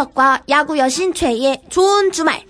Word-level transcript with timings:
이윤석과 0.00 0.44
야구 0.48 0.78
여신 0.78 1.12
최희의 1.12 1.62
좋은 1.68 2.12
주말. 2.12 2.42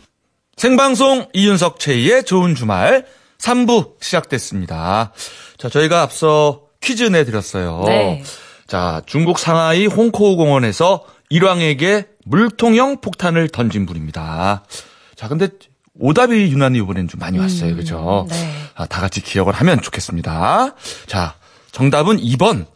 생방송 0.56 1.28
이윤석 1.32 1.80
최희의 1.80 2.24
좋은 2.24 2.54
주말 2.54 3.06
3부 3.38 3.94
시작됐습니다. 4.00 5.12
자, 5.58 5.68
저희가 5.68 6.02
앞서 6.02 6.62
퀴즈 6.80 7.04
내드렸어요. 7.04 7.82
네. 7.86 8.22
자, 8.66 9.02
중국 9.06 9.38
상하이 9.38 9.86
홍코우 9.86 10.36
공원에서 10.36 11.04
일왕에게 11.30 12.06
물통형 12.24 13.00
폭탄을 13.00 13.48
던진 13.48 13.86
분입니다. 13.86 14.64
자, 15.16 15.28
근데 15.28 15.48
오답이 15.98 16.34
유난히 16.52 16.78
이번엔 16.78 17.08
좀 17.08 17.18
많이 17.18 17.38
왔어요. 17.38 17.74
그죠? 17.74 18.26
네. 18.30 18.52
아, 18.74 18.86
다 18.86 19.00
같이 19.00 19.20
기억을 19.20 19.52
하면 19.54 19.80
좋겠습니다. 19.82 20.74
자, 21.06 21.34
정답은 21.72 22.18
2번. 22.18 22.66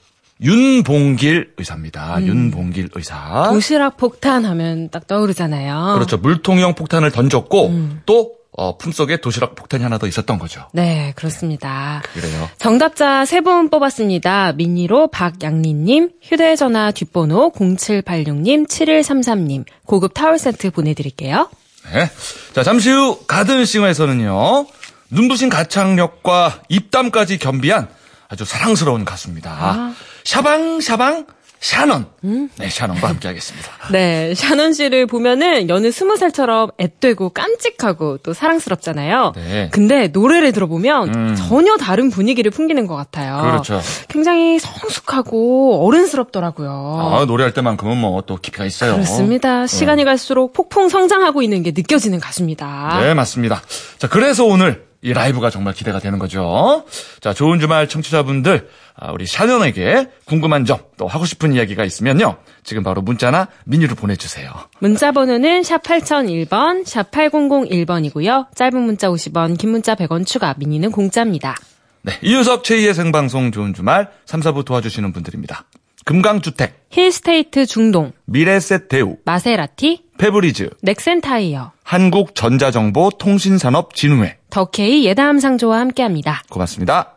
윤봉길 0.40 1.54
의사입니다. 1.58 2.20
윤봉길 2.22 2.90
의사. 2.94 3.48
도시락 3.52 3.96
폭탄 3.96 4.44
하면 4.44 4.90
딱 4.90 5.06
떠오르잖아요. 5.06 5.92
그렇죠. 5.94 6.16
물통형 6.18 6.74
폭탄을 6.74 7.10
던졌고 7.12 7.72
또 8.06 8.32
어, 8.56 8.78
품속에 8.78 9.16
도시락 9.16 9.56
폭탄이 9.56 9.82
하나 9.82 9.98
더 9.98 10.06
있었던 10.06 10.38
거죠. 10.38 10.68
네, 10.72 11.12
그렇습니다. 11.16 12.02
그래요. 12.14 12.48
정답자 12.58 13.24
세 13.24 13.40
분 13.40 13.68
뽑았습니다. 13.68 14.52
미니로 14.52 15.08
박양리님, 15.08 16.10
휴대전화 16.22 16.92
뒷번호 16.92 17.50
0786님, 17.52 18.68
7133님, 18.68 19.64
고급 19.86 20.14
타월 20.14 20.38
세트 20.38 20.70
보내드릴게요. 20.70 21.48
네. 21.92 22.08
자, 22.54 22.62
잠시 22.62 22.90
후 22.92 23.18
가든싱어에서는요. 23.26 24.66
눈부신 25.10 25.48
가창력과 25.48 26.62
입담까지 26.68 27.38
겸비한 27.38 27.88
아주 28.28 28.44
사랑스러운 28.44 29.04
가수입니다. 29.04 29.90
샤방샤방 30.24 31.26
샤넌. 31.60 32.04
네, 32.20 32.68
샤넌과 32.68 33.08
함께 33.08 33.26
하겠습니다. 33.28 33.70
네, 33.90 34.34
샤넌 34.34 34.74
씨를 34.74 35.06
보면은 35.06 35.70
여느 35.70 35.90
스무 35.90 36.18
살처럼 36.18 36.70
앳되고 36.76 37.30
깜찍하고 37.30 38.18
또 38.18 38.34
사랑스럽잖아요. 38.34 39.32
네. 39.34 39.70
근데 39.72 40.08
노래를 40.08 40.52
들어보면 40.52 41.14
음. 41.14 41.34
전혀 41.36 41.78
다른 41.78 42.10
분위기를 42.10 42.50
풍기는 42.50 42.86
것 42.86 42.96
같아요. 42.96 43.40
그렇죠. 43.40 43.80
굉장히 44.08 44.58
성숙하고 44.58 45.86
어른스럽더라고요. 45.86 47.10
아, 47.14 47.24
노래할 47.24 47.54
때만큼은 47.54 47.96
뭐 47.96 48.20
또 48.26 48.36
깊이가 48.36 48.66
있어요. 48.66 48.92
그렇습니다. 48.94 49.66
시간이 49.66 50.04
갈수록 50.04 50.52
폭풍 50.52 50.90
성장하고 50.90 51.40
있는 51.40 51.62
게 51.62 51.72
느껴지는 51.74 52.20
가수입니다. 52.20 53.00
네, 53.00 53.14
맞습니다. 53.14 53.62
자, 53.98 54.06
그래서 54.08 54.44
오늘 54.44 54.84
이 55.04 55.12
라이브가 55.12 55.50
정말 55.50 55.74
기대가 55.74 56.00
되는 56.00 56.18
거죠. 56.18 56.86
자, 57.20 57.34
좋은 57.34 57.60
주말 57.60 57.88
청취자분들, 57.88 58.70
아, 58.96 59.12
우리 59.12 59.26
샤년에게 59.26 60.08
궁금한 60.24 60.64
점, 60.64 60.78
또 60.96 61.06
하고 61.06 61.26
싶은 61.26 61.52
이야기가 61.52 61.84
있으면요. 61.84 62.38
지금 62.62 62.82
바로 62.82 63.02
문자나 63.02 63.48
미니로 63.66 63.96
보내주세요. 63.96 64.50
문자 64.78 65.12
번호는 65.12 65.62
샵 65.62 65.82
8001번, 65.82 66.86
샵 66.86 67.10
8001번이고요. 67.10 68.54
짧은 68.54 68.80
문자 68.80 69.08
50원, 69.08 69.58
긴 69.58 69.72
문자 69.72 69.94
100원 69.94 70.26
추가, 70.26 70.54
미니는 70.56 70.90
공짜입니다. 70.90 71.54
네, 72.00 72.18
이윤석 72.22 72.64
최희의 72.64 72.94
생방송 72.94 73.52
좋은 73.52 73.74
주말 73.74 74.10
3, 74.24 74.40
4부 74.40 74.64
도와주시는 74.64 75.12
분들입니다. 75.12 75.66
금강주택, 76.04 76.86
힐스테이트 76.90 77.66
중동, 77.66 78.12
미래셋 78.26 78.88
대우, 78.88 79.16
마세라티, 79.24 80.04
페브리즈, 80.18 80.70
넥센타이어, 80.82 81.72
한국전자정보통신산업진흥회. 81.82 84.36
더케이 84.50 85.06
예다함상조와 85.06 85.80
함께합니다. 85.80 86.42
고맙습니다. 86.50 87.10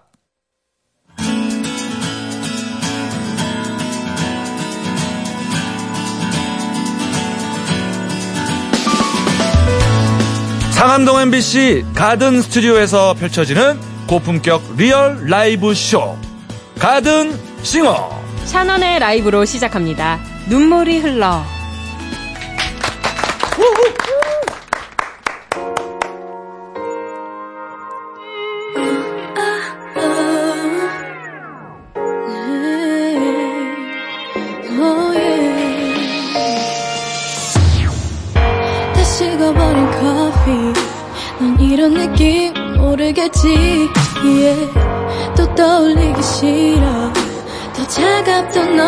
상암동 10.71 11.19
MBC 11.21 11.85
가든 11.95 12.41
스튜디오에서 12.41 13.13
펼쳐지는 13.15 13.79
고품격 14.07 14.77
리얼 14.77 15.27
라이브 15.27 15.73
쇼 15.73 16.15
가든 16.77 17.35
싱어 17.63 18.16
샤넌의 18.47 18.99
라이브로 18.99 19.43
시작합니다. 19.43 20.19
눈물이 20.49 20.99
흘러. 20.99 21.43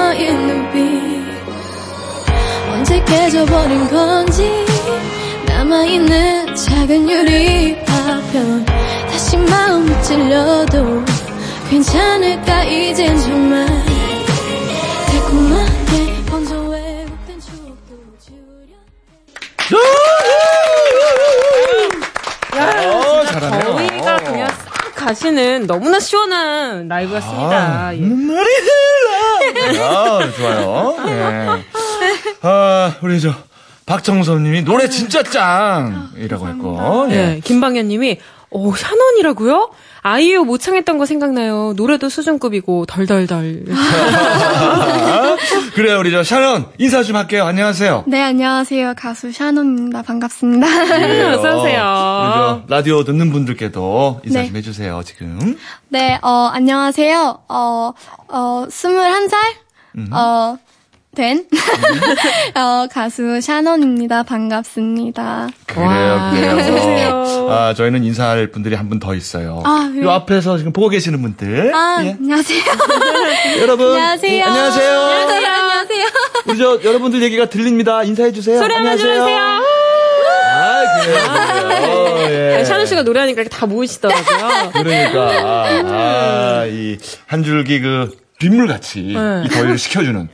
너의 0.09 0.33
눈빛 0.33 1.23
언제 2.71 3.03
깨져버린 3.03 3.87
건지 3.89 4.65
남아있는 5.45 6.55
작은 6.55 7.07
유리 7.07 7.77
파편 7.85 8.65
다시 8.65 9.37
마음이 9.37 10.01
찔려도 10.01 11.05
괜찮을까 11.69 12.63
이젠 12.63 13.19
정말 13.19 13.67
달콤하게 15.11 16.25
번져 16.27 16.59
왜곡된 16.59 17.39
추억도 17.39 18.01
지우려 18.19 18.75
어, 22.57 23.25
잘하네요. 23.25 23.77
저희가 23.77 24.17
그냥 24.23 24.47
싹 24.49 24.95
가시는 24.95 25.67
너무나 25.67 25.99
시원한 25.99 26.87
라이브였습니다. 26.87 27.91
예. 27.93 27.99
눈물이 27.99 28.39
흘러. 28.39 28.88
아, 29.81 30.31
좋아요. 30.37 30.95
네. 31.05 31.63
아, 32.41 32.95
우리 33.01 33.19
저 33.19 33.33
박정선님이 33.85 34.63
노래 34.63 34.87
진짜 34.89 35.23
짱이라고 35.23 36.47
했고. 36.47 37.07
예. 37.11 37.15
네, 37.15 37.39
김방현님이 37.43 38.19
오 38.51 38.75
샤넌이라고요? 38.75 39.71
아이유 40.01 40.43
모창했던 40.43 40.97
거 40.97 41.05
생각나요. 41.05 41.73
노래도 41.75 42.09
수준급이고 42.09 42.85
덜덜덜. 42.85 43.65
그래요, 45.73 45.99
우리 45.99 46.11
저 46.11 46.23
샤론 46.23 46.65
인사 46.77 47.03
좀 47.03 47.15
할게요. 47.15 47.45
안녕하세요. 47.45 48.03
네, 48.07 48.21
안녕하세요. 48.21 48.93
가수 48.97 49.31
샤논입니다. 49.31 50.01
반갑습니다. 50.01 50.67
그래요. 50.85 51.27
어서 51.37 51.59
오세요. 51.59 51.81
우리 51.81 52.33
저 52.33 52.63
라디오 52.67 53.03
듣는 53.03 53.31
분들께도 53.31 54.21
인사 54.25 54.41
네. 54.41 54.47
좀 54.47 54.55
해주세요. 54.57 55.01
지금. 55.05 55.57
네, 55.89 56.19
어, 56.21 56.49
안녕하세요. 56.53 57.39
어, 57.47 57.93
어, 58.27 58.65
21살? 58.69 59.35
어, 60.11 60.57
된? 61.19 61.43
어, 62.55 62.87
가수 62.89 63.41
샤논입니다. 63.41 64.23
반갑습니다. 64.23 65.49
그래요, 65.65 65.85
와, 65.89 66.31
그래요. 66.31 67.47
아, 67.49 67.73
저희는 67.73 68.05
인사할 68.05 68.47
분들이 68.51 68.75
한 68.75 68.87
분 68.87 68.99
더 68.99 69.13
있어요. 69.15 69.61
아, 69.65 69.91
네. 69.93 70.01
요 70.01 70.11
앞에서 70.11 70.57
지금 70.57 70.71
보고 70.71 70.87
계시는 70.87 71.21
분들. 71.21 71.75
아, 71.75 71.99
예. 72.05 72.11
안녕하세요. 72.19 72.61
여러분. 73.61 73.87
안녕하세요. 73.91 74.45
안녕하세요. 74.45 74.91
안녕하세요. 75.01 76.05
우리 76.47 76.57
저 76.57 76.79
여러분들 76.83 77.21
얘기가 77.21 77.49
들립니다. 77.49 78.03
인사해 78.03 78.31
주세요. 78.31 78.57
소리 78.59 78.73
한번 78.73 78.93
안녕하세요. 78.93 79.13
질러주세요. 79.25 79.63
아, 80.51 81.01
그래요. 81.03 81.67
그래요. 81.79 82.59
예. 82.59 82.63
샤넌 82.63 82.85
씨가 82.85 83.03
노래하니까 83.03 83.41
이렇게 83.41 83.55
다 83.55 83.65
모이시더라고요. 83.65 84.71
그러니까 84.71 85.65
아, 85.85 86.65
이한 86.65 87.43
줄기 87.43 87.81
그 87.81 88.17
빗물같이 88.39 89.01
네. 89.15 89.43
이 89.45 89.49
더위를 89.49 89.77
식혀주는 89.77 90.29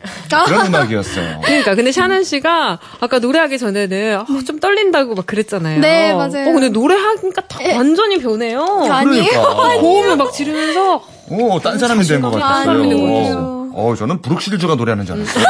그런 0.46 0.66
음악이었어요. 0.68 1.42
그러니까 1.44 1.74
근데 1.76 1.92
샤넌 1.92 2.24
씨가 2.24 2.80
아까 3.00 3.20
노래하기 3.20 3.58
전에는 3.58 4.20
어, 4.20 4.26
좀 4.46 4.60
떨린다고 4.60 5.16
막 5.16 5.26
그랬잖아요. 5.26 5.82
네, 5.82 6.14
맞아요. 6.14 6.50
어, 6.50 6.52
근데 6.54 6.70
노래하니까 6.70 7.42
다 7.48 7.60
완전히 7.74 8.20
변해요. 8.20 8.62
아니에요. 8.64 9.26
그러니까. 9.26 9.78
고음을 9.80 10.18
막 10.18 10.32
지르면서 10.32 11.04
오, 11.30 11.60
딴 11.60 11.80
사람이 11.80 12.04
된것 12.06 12.32
같았어요. 12.32 12.54
딴 12.54 12.66
사람이 12.66 12.90
된 12.90 13.00
것 13.00 13.14
같았어요. 13.24 13.56
어, 13.78 13.94
저는 13.94 14.22
브룩 14.22 14.42
시리즈가 14.42 14.76
노래하는 14.76 15.06
줄 15.06 15.16
알았어요. 15.16 15.46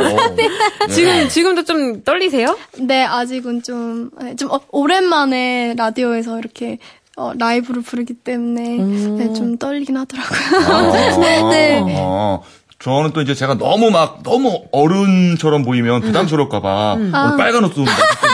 어, 0.00 0.34
네. 0.36 0.48
지금 0.90 1.28
지금도 1.28 1.64
좀 1.64 2.02
떨리세요? 2.02 2.58
네, 2.80 3.04
아직은 3.04 3.62
좀, 3.62 4.10
네, 4.20 4.36
좀 4.36 4.50
어, 4.50 4.60
오랜만에 4.70 5.74
라디오에서 5.78 6.38
이렇게 6.38 6.76
어, 7.22 7.32
라이브를 7.38 7.82
부르기 7.82 8.14
때문에 8.14 8.78
네, 8.78 9.32
좀 9.32 9.56
떨리긴 9.56 9.96
하더라고요. 9.96 11.20
네. 11.50 11.80
어, 11.98 12.42
저는 12.80 13.12
또 13.12 13.20
이제 13.20 13.32
제가 13.32 13.54
너무 13.58 13.90
막 13.92 14.24
너무 14.24 14.64
어른처럼 14.72 15.62
보이면 15.62 16.00
부담스러울까봐 16.00 16.94
오늘 16.94 17.12
빨간 17.12 17.62
옷도 17.64 17.84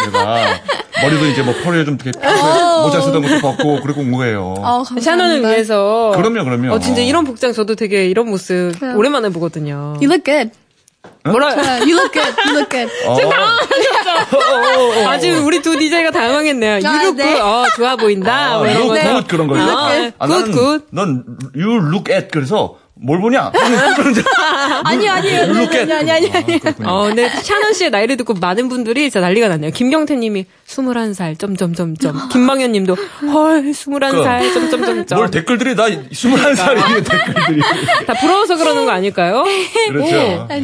제가 0.05 0.39
머리도 1.03 1.27
이제 1.27 1.43
뭐 1.43 1.53
펄에 1.63 1.85
좀 1.85 1.99
이렇게 2.01 2.19
펴서 2.19 2.83
모자 2.83 3.03
쓰던 3.03 3.21
것도 3.21 3.41
벗고 3.43 3.81
그리고 3.83 4.01
온 4.01 4.13
거예요. 4.13 4.55
어. 4.57 4.85
샤넌을 4.85 5.43
위해서. 5.43 6.15
그럼요, 6.17 6.45
그럼요. 6.45 6.73
어, 6.73 6.79
진짜 6.79 7.03
이런 7.03 7.25
복장 7.27 7.53
저도 7.53 7.75
되게 7.75 8.07
이런 8.07 8.31
모습 8.31 8.73
네. 8.81 8.95
오랜만에 8.95 9.29
보거든요. 9.29 9.97
You 10.01 10.07
look 10.07 10.25
good. 10.25 10.51
뭐라? 11.25 11.55
네, 11.55 11.69
you 11.83 11.93
look 11.93 12.13
good, 12.13 12.35
you 12.47 12.57
look 12.57 12.71
good. 12.71 12.91
어. 13.07 13.15
아, 15.07 15.19
지금 15.19 15.45
우리 15.47 15.61
두 15.63 15.79
DJ가 15.79 16.11
당황했네요. 16.11 16.75
아, 16.75 16.79
you 16.79 16.95
look 16.95 17.17
good, 17.17 17.23
네. 17.23 17.39
어, 17.41 17.65
좋아 17.77 17.97
보인다. 17.97 18.55
아, 18.55 18.59
뭐 18.59 18.67
이런 18.67 18.83
look 18.83 19.03
거. 19.03 19.09
good 19.11 19.29
그런 19.29 19.47
거죠? 19.49 19.63
아, 19.63 19.89
네. 19.93 20.13
아, 20.19 20.27
good, 20.27 20.51
good. 20.53 20.87
넌 20.91 21.25
you 21.55 21.77
look 21.89 22.13
at 22.13 22.29
그래서 22.31 22.77
뭘 23.01 23.21
보냐? 23.21 23.53
아니요, 24.85 25.13
아니에요. 25.13 25.41
you 25.43 25.57
look 25.57 25.77
at. 25.79 25.93
아니, 25.93 26.11
아니, 26.11 26.31
아니. 26.33 26.55
아, 26.57 26.59
그렇군요. 26.59 26.89
어, 26.89 27.03
근데 27.07 27.29
샤넌 27.29 27.73
씨의 27.73 27.91
나이를 27.91 28.17
듣고 28.17 28.35
많은 28.35 28.69
분들이 28.69 29.03
진짜 29.03 29.21
난리가 29.21 29.47
났네요. 29.49 29.71
김경태 29.71 30.17
님이 30.17 30.47
21살, 30.67 31.39
점점점점. 31.39 32.29
김망현 32.33 32.73
님도, 32.73 32.95
헐, 33.33 33.63
21살, 33.63 34.53
점점점점. 34.53 35.17
뭘 35.17 35.31
댓글들이 35.31 35.77
나 35.77 35.89
21살이에요, 35.89 37.09
댓글들이. 37.09 37.61
다 38.07 38.15
부러워서 38.15 38.57
그러는 38.57 38.85
거 38.85 38.91
아닐까요? 38.91 39.45
그렇죠. 39.89 40.49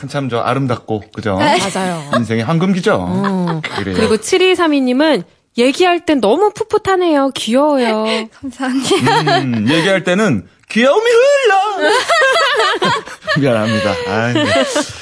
한참 0.00 0.28
저 0.28 0.38
아름답고, 0.40 1.04
그죠? 1.12 1.36
맞아요. 1.36 2.10
인생의 2.16 2.44
황금기죠. 2.44 2.96
어. 2.98 3.60
그래요. 3.76 3.96
그리고 3.96 4.16
7232님은 4.16 5.24
얘기할 5.56 6.04
땐 6.04 6.20
너무 6.20 6.52
풋풋하네요. 6.52 7.30
귀여워요. 7.34 8.04
감사합니다. 8.40 9.40
음, 9.40 9.66
얘기할 9.68 10.02
때는 10.04 10.46
귀여움이 10.68 11.04
흘러. 11.10 11.90
미안합니다. 13.40 13.94
아이, 14.08 14.34
네. 14.34 14.44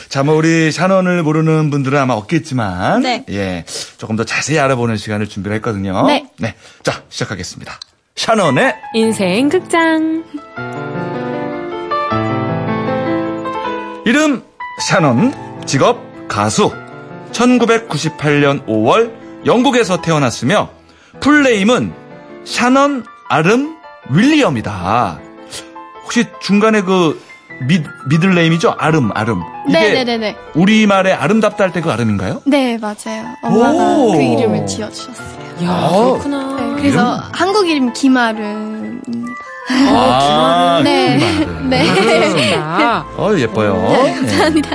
자, 0.08 0.22
뭐 0.22 0.34
우리 0.34 0.70
샤넌을 0.70 1.22
모르는 1.22 1.70
분들은 1.70 1.98
아마 1.98 2.14
없겠지만, 2.14 3.02
네. 3.02 3.24
예, 3.30 3.64
조금 3.96 4.16
더 4.16 4.24
자세히 4.24 4.58
알아보는 4.58 4.96
시간을 4.96 5.28
준비를 5.28 5.56
했거든요. 5.56 6.06
네. 6.06 6.54
자, 6.82 7.02
시작하겠습니다. 7.08 7.78
샤넌의 8.16 8.74
인생 8.94 9.48
극장. 9.48 10.24
이름 14.04 14.42
샤넌, 14.80 15.64
직업 15.66 16.00
가수. 16.28 16.70
1998년 17.32 18.66
5월 18.66 19.10
영국에서 19.46 20.00
태어났으며 20.02 20.68
풀네임은 21.20 21.92
샤넌 22.44 23.04
아름 23.28 23.76
윌리엄이다. 24.10 25.18
혹시 26.04 26.26
중간에 26.42 26.82
그 26.82 27.20
미, 27.66 27.80
미들네임이죠? 28.08 28.74
아름, 28.78 29.10
아름. 29.14 29.42
이게 29.68 29.78
네네네네. 29.80 30.36
우리말에 30.54 31.12
아름답다 31.12 31.64
할 31.64 31.72
때 31.72 31.80
그 31.80 31.90
아름인가요? 31.90 32.42
네, 32.44 32.76
맞아요. 32.78 33.24
엄마가 33.42 33.72
오. 33.96 34.12
그 34.12 34.20
이름을 34.20 34.66
지어주셨어요. 34.66 35.42
야, 35.64 35.70
아. 35.70 35.88
그렇구나. 35.90 36.56
네, 36.56 36.82
그래서 36.82 37.22
한국 37.32 37.68
이름 37.68 37.92
김아름입니다. 37.92 39.32
아, 39.68 40.80
네. 40.82 41.18
그 41.18 41.50
네. 41.64 41.86
그렇습니다. 41.94 43.06
어, 43.16 43.32
예뻐요. 43.36 43.74
네, 43.74 44.14
감사합니다. 44.14 44.70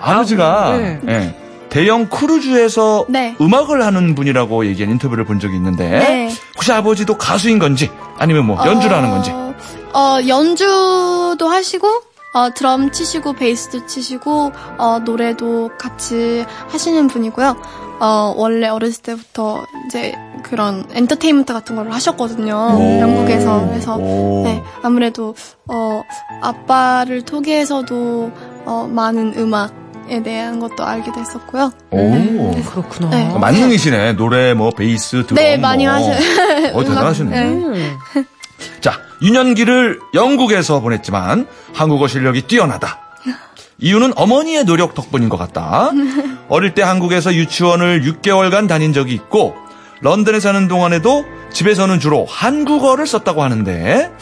아버지가 0.00 0.76
네. 0.76 1.00
예, 1.08 1.36
대형 1.68 2.08
크루즈에서 2.08 3.06
네. 3.08 3.36
음악을 3.40 3.84
하는 3.84 4.14
분이라고 4.14 4.66
얘기한 4.66 4.90
인터뷰를 4.92 5.24
본 5.24 5.38
적이 5.38 5.56
있는데 5.56 5.88
네. 5.88 6.34
혹시 6.56 6.72
아버지도 6.72 7.16
가수인 7.18 7.58
건지 7.58 7.90
아니면 8.18 8.46
뭐 8.46 8.58
연주를 8.66 8.96
하는 8.96 9.10
건지 9.10 9.30
어, 9.30 9.54
어, 9.92 10.18
연주도 10.26 11.48
하시고, 11.48 11.88
어, 12.32 12.54
드럼 12.54 12.92
치시고, 12.92 13.32
베이스도 13.32 13.86
치시고, 13.86 14.52
어, 14.78 15.00
노래도 15.00 15.70
같이 15.78 16.44
하시는 16.68 17.08
분이고요. 17.08 17.56
어, 18.00 18.32
원래 18.36 18.66
어렸을 18.68 19.02
때부터 19.02 19.64
이제 19.86 20.14
그런 20.42 20.84
엔터테인먼트 20.92 21.52
같은 21.52 21.76
걸 21.76 21.90
하셨거든요. 21.92 22.54
오. 22.78 23.00
영국에서. 23.00 23.66
그래서, 23.68 23.96
오. 23.96 24.42
네, 24.44 24.62
아무래도, 24.82 25.34
어, 25.68 26.02
아빠를 26.40 27.22
통해서도, 27.22 28.32
어, 28.64 28.88
많은 28.90 29.34
음악에 29.36 30.22
대한 30.24 30.58
것도 30.60 30.84
알게 30.84 31.12
됐었고요. 31.12 31.70
오. 31.90 32.50
그렇구나. 32.70 33.10
네. 33.10 33.28
어, 33.34 33.38
만능이시네. 33.38 34.14
노래, 34.14 34.54
뭐, 34.54 34.70
베이스, 34.70 35.26
드럼. 35.26 35.34
네, 35.34 35.58
많이 35.58 35.84
뭐. 35.84 35.94
하셔- 35.94 36.10
어, 36.72 36.82
대단하시네. 36.82 37.30
네. 37.30 37.46
음. 37.48 37.96
자, 38.80 38.94
유년기를 39.22 40.00
영국에서 40.14 40.80
보냈지만 40.80 41.46
한국어 41.74 42.08
실력이 42.08 42.42
뛰어나다. 42.42 42.98
이유는 43.80 44.12
어머니의 44.16 44.64
노력 44.64 44.94
덕분인 44.94 45.28
것 45.28 45.36
같다. 45.36 45.90
어릴 46.48 46.74
때 46.74 46.82
한국에서 46.82 47.34
유치원을 47.34 48.02
6개월간 48.02 48.68
다닌 48.68 48.92
적이 48.92 49.14
있고 49.14 49.54
런던에 50.02 50.40
사는 50.40 50.68
동안에도 50.68 51.24
집에서는 51.52 51.98
주로 52.00 52.24
한국어를 52.26 53.06
썼다고 53.06 53.42
하는데 53.42 54.12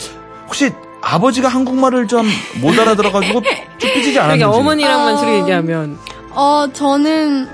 혹시 0.47 0.71
아버지가 1.01 1.49
한국말을 1.49 2.09
좀 2.09 2.27
못 2.61 2.77
알아들어가지고 2.79 3.43
좀 3.79 3.93
삐지지 3.95 4.19
않았는지. 4.19 4.45
어머니랑만 4.45 5.15
어. 5.15 5.17
저렇게 5.19 5.39
얘기하면 5.41 5.99
어, 6.31 6.67
저는 6.73 7.49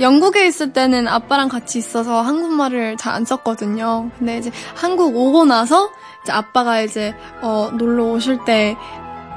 영국에 0.00 0.46
있을 0.46 0.72
때는 0.72 1.06
아빠랑 1.06 1.48
같이 1.48 1.78
있어서 1.78 2.22
한국말을 2.22 2.96
잘 2.96 3.12
안 3.14 3.24
썼거든요. 3.24 4.10
근데 4.18 4.38
이제 4.38 4.50
한국 4.74 5.14
오고 5.16 5.44
나서 5.44 5.90
이제 6.22 6.32
아빠가 6.32 6.80
이제 6.80 7.14
어, 7.42 7.70
놀러 7.74 8.04
오실 8.04 8.38
때 8.46 8.76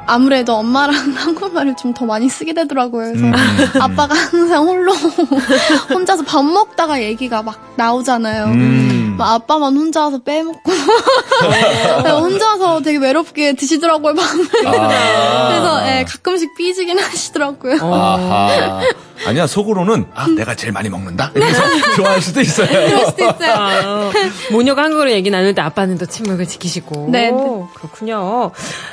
아무래도 0.08 0.56
엄마랑 0.56 0.96
한국말을 1.16 1.76
좀 1.78 1.96
더 1.96 2.06
많이 2.06 2.28
쓰게 2.28 2.54
되더라고요. 2.54 3.14
그래서 3.14 3.26
음. 3.26 3.34
아빠가 3.82 4.14
항상 4.16 4.68
홀로 4.68 4.92
혼자서 5.90 6.24
밥 6.24 6.44
먹다가 6.44 7.02
얘기가 7.02 7.42
막 7.42 7.74
나오잖아요. 7.78 8.46
음. 8.48 9.16
막 9.18 9.32
아빠만 9.34 9.78
혼자서 9.78 10.20
빼먹고 10.24 10.72
혼자서 12.20 12.82
되게 12.82 12.98
외롭게 12.98 13.54
드시더라고요 13.54 14.14
밤을. 14.14 14.46
아. 14.66 15.48
그래서 15.48 15.88
예, 15.88 16.04
가끔씩 16.04 16.54
삐지긴 16.58 17.00
하시더라고요. 17.00 17.78
아하. 17.82 18.82
아니야, 19.26 19.48
속으로는, 19.48 20.06
아, 20.14 20.28
내가 20.28 20.56
제일 20.56 20.74
많이 20.74 20.90
먹는다? 20.90 21.32
이래서 21.36 21.62
좋아할 21.96 22.22
수도 22.22 22.42
있어요. 22.42 22.68
그럴 22.68 23.06
수도 23.08 23.24
있어요. 23.24 23.52
아, 23.54 24.12
모녀가 24.52 24.84
한국어로 24.84 25.12
얘기 25.12 25.30
나눌 25.30 25.54
때 25.56 25.62
아빠는 25.62 25.98
또 25.98 26.06
침묵을 26.06 26.48
지키시고. 26.48 27.10
네, 27.12 27.32
네. 27.32 27.38
그렇군요. 27.76 28.52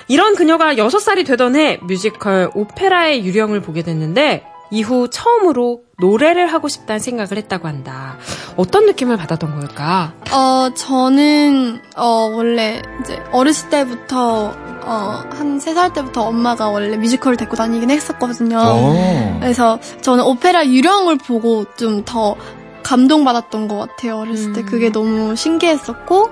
이런 0.08 0.34
그녀가 0.34 0.74
6살이 0.74 1.26
되던 1.26 1.56
해 1.56 1.78
뮤지컬 1.82 2.50
오페라의 2.54 3.24
유령을 3.24 3.60
보게 3.60 3.82
됐는데 3.82 4.44
이후 4.72 5.08
처음으로 5.10 5.82
노래를 5.98 6.46
하고 6.50 6.66
싶다는 6.68 6.98
생각을 6.98 7.36
했다고 7.36 7.68
한다. 7.68 8.16
어떤 8.56 8.86
느낌을 8.86 9.18
받았던 9.18 9.60
걸까? 9.60 10.14
어, 10.32 10.70
저는, 10.74 11.78
어, 11.94 12.32
원래, 12.34 12.80
이제, 13.02 13.22
어렸을 13.32 13.68
때부터, 13.68 14.54
어, 14.84 15.22
한세살 15.30 15.92
때부터 15.92 16.22
엄마가 16.22 16.70
원래 16.70 16.96
뮤지컬을 16.96 17.36
데리고 17.36 17.54
다니긴 17.54 17.90
했었거든요. 17.90 18.58
어. 18.58 19.36
그래서 19.40 19.78
저는 20.00 20.24
오페라 20.24 20.66
유령을 20.66 21.18
보고 21.18 21.66
좀 21.76 22.02
더 22.06 22.34
감동받았던 22.82 23.68
것 23.68 23.76
같아요. 23.76 24.18
어렸을 24.18 24.54
때 24.54 24.60
음. 24.62 24.66
그게 24.66 24.90
너무 24.90 25.36
신기했었고, 25.36 26.30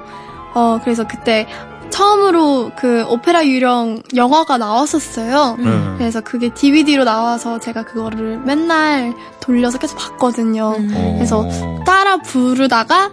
어, 0.55 0.81
그래서 0.83 1.07
그때 1.07 1.47
처음으로 1.91 2.73
그 2.77 3.05
오페라 3.09 3.45
유령 3.47 4.03
영화가 4.15 4.59
나왔었어요. 4.59 5.57
음. 5.59 5.95
그래서 5.99 6.21
그게 6.21 6.53
DVD로 6.55 7.05
나와서 7.05 7.59
제가 7.59 7.85
그거를 7.85 8.39
맨날 8.45 9.15
돌려서 9.41 9.79
계속 9.79 9.97
봤거든요. 9.97 10.77
어. 10.79 11.15
그래서 11.17 11.49
따라 11.85 12.17
부르다가 12.19 13.11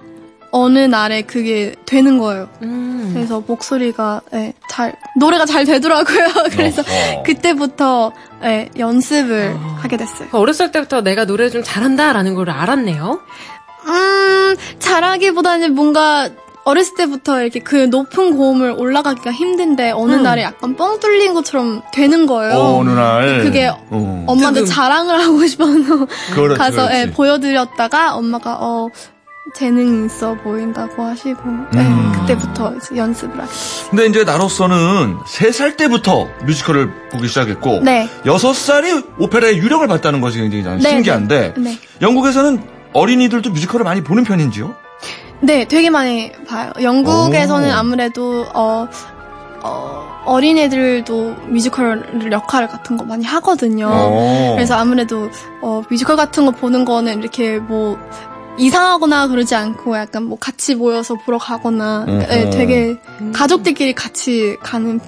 어느 0.51 0.79
날에 0.79 1.23
그게 1.23 1.75
되는 1.85 2.17
거예요. 2.17 2.47
음. 2.61 3.11
그래서 3.13 3.43
목소리가 3.45 4.21
예, 4.33 4.53
잘 4.69 4.95
노래가 5.17 5.45
잘 5.45 5.65
되더라고요. 5.65 6.27
그래서 6.51 6.81
어허. 6.81 7.23
그때부터 7.23 8.11
예, 8.43 8.69
연습을 8.77 9.55
하게 9.79 9.97
됐어요. 9.97 10.29
어렸을 10.31 10.71
때부터 10.71 11.01
내가 11.01 11.25
노래 11.25 11.49
좀 11.49 11.63
잘한다라는 11.63 12.35
걸 12.35 12.49
알았네요. 12.49 13.19
음, 13.87 14.55
잘하기보다는 14.79 15.73
뭔가 15.73 16.29
어렸을 16.67 16.95
때부터 16.95 17.41
이렇게 17.41 17.61
그 17.61 17.85
높은 17.85 18.35
고음을 18.35 18.75
올라가기가 18.77 19.31
힘든데 19.31 19.91
어느 19.91 20.15
음. 20.15 20.23
날에 20.23 20.43
약간 20.43 20.75
뻥 20.75 20.99
뚫린 20.99 21.33
것처럼 21.33 21.81
되는 21.93 22.25
거예요. 22.25 22.55
어, 22.57 22.79
어느 22.79 22.89
날. 22.89 23.41
그게 23.43 23.67
어. 23.67 24.25
엄마한테. 24.27 24.65
자랑을 24.65 25.23
하고 25.23 25.47
싶어서 25.47 25.71
그렇지, 26.35 26.59
가서 26.59 26.89
예. 26.93 27.09
보여드렸다가 27.11 28.15
엄마가 28.15 28.57
어 28.59 28.89
재능 29.55 30.05
있어 30.05 30.33
보인다고 30.33 31.03
하시고 31.03 31.39
예, 31.75 31.79
음. 31.79 32.11
그때부터 32.13 32.75
이제 32.75 32.97
연습을 32.97 33.39
하게 33.39 33.49
근데 33.89 34.05
이제 34.07 34.23
나로서는 34.25 35.19
3살 35.25 35.77
때부터 35.77 36.27
뮤지컬을 36.45 36.91
보기 37.11 37.29
시작했고 37.29 37.79
네. 37.79 38.09
6살이 38.25 39.05
오페라의 39.19 39.57
유령을 39.59 39.87
봤다는 39.87 40.19
것이 40.19 40.39
굉장히 40.39 40.65
저는 40.65 40.79
네, 40.79 40.89
신기한데 40.89 41.53
네. 41.55 41.61
네. 41.61 41.79
영국에서는 42.01 42.61
어린이들도 42.91 43.51
뮤지컬을 43.51 43.85
많이 43.85 44.03
보는 44.03 44.25
편인지요? 44.25 44.86
네, 45.41 45.65
되게 45.65 45.89
많이 45.89 46.31
봐요. 46.47 46.71
영국에서는 46.81 47.69
오. 47.69 47.73
아무래도 47.73 48.45
어, 48.53 48.87
어, 49.63 50.21
어린애들도 50.25 51.35
뮤지컬 51.47 52.31
역할 52.31 52.67
같은 52.67 52.97
거 52.97 53.05
많이 53.05 53.25
하거든요. 53.25 53.89
어. 53.91 54.53
그래서 54.55 54.75
아무래도 54.75 55.29
어, 55.61 55.83
뮤지컬 55.89 56.15
같은 56.15 56.45
거 56.45 56.51
보는 56.51 56.85
거는 56.85 57.19
이렇게 57.19 57.59
뭐 57.59 57.97
이상하거나 58.57 59.27
그러지 59.27 59.55
않고 59.55 59.95
약간 59.97 60.23
뭐 60.23 60.37
같이 60.39 60.75
모여서 60.75 61.15
보러 61.15 61.37
가거나. 61.37 62.05
네, 62.05 62.49
되게 62.49 62.97
가족들끼리 63.33 63.93
같이 63.93 64.57
가는 64.61 64.99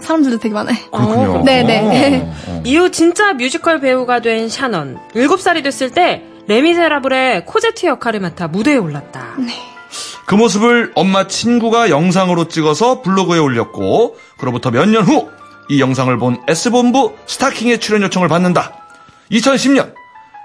사람들도 0.00 0.38
되게 0.38 0.54
많아요. 0.54 0.76
그렇군요. 0.90 1.44
네네. 1.44 2.22
어, 2.48 2.52
어. 2.52 2.62
이후 2.64 2.90
진짜 2.90 3.32
뮤지컬 3.34 3.80
배우가 3.80 4.20
된 4.20 4.48
샤넌. 4.48 4.98
7살이 5.14 5.62
됐을 5.62 5.90
때 5.90 6.22
레미제라블의 6.48 7.44
코제트 7.46 7.86
역할을 7.86 8.20
맡아 8.20 8.48
무대에 8.48 8.76
올랐다. 8.76 9.36
그 10.26 10.34
모습을 10.34 10.92
엄마 10.94 11.26
친구가 11.26 11.90
영상으로 11.90 12.48
찍어서 12.48 13.02
블로그에 13.02 13.38
올렸고 13.38 14.16
그로부터 14.38 14.70
몇 14.70 14.86
년 14.88 15.04
후 15.04 15.36
이 15.68 15.80
영상을 15.80 16.16
본 16.18 16.40
S본부 16.46 17.14
스타킹의 17.26 17.80
출연 17.80 18.02
요청을 18.02 18.28
받는다. 18.28 18.72
2010년 19.32 19.94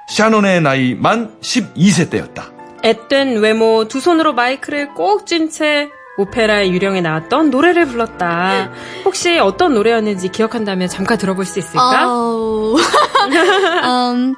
샤논의 0.10 0.62
나이 0.62 0.96
만 0.96 1.36
12세 1.42 2.10
때였다. 2.10 2.50
앳된 2.84 3.38
외모, 3.40 3.88
두 3.88 4.00
손으로 4.00 4.34
마이크를 4.34 4.96
꼭 4.96 5.28
쥔 5.28 5.52
채 5.52 5.90
오페라의 6.18 6.72
유령에 6.72 7.02
나왔던 7.02 7.52
노래를 7.52 7.86
불렀다. 7.86 8.72
혹시 9.06 9.38
어떤 9.38 9.76
노래였는지 9.76 10.30
기억한다면 10.30 10.88
잠깐 10.90 11.20
들어볼 11.20 11.46
수 11.46 11.60
있을까? 11.60 12.08
Oh. 12.12 12.82
um, 13.86 14.36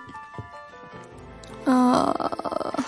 uh, 1.66 2.84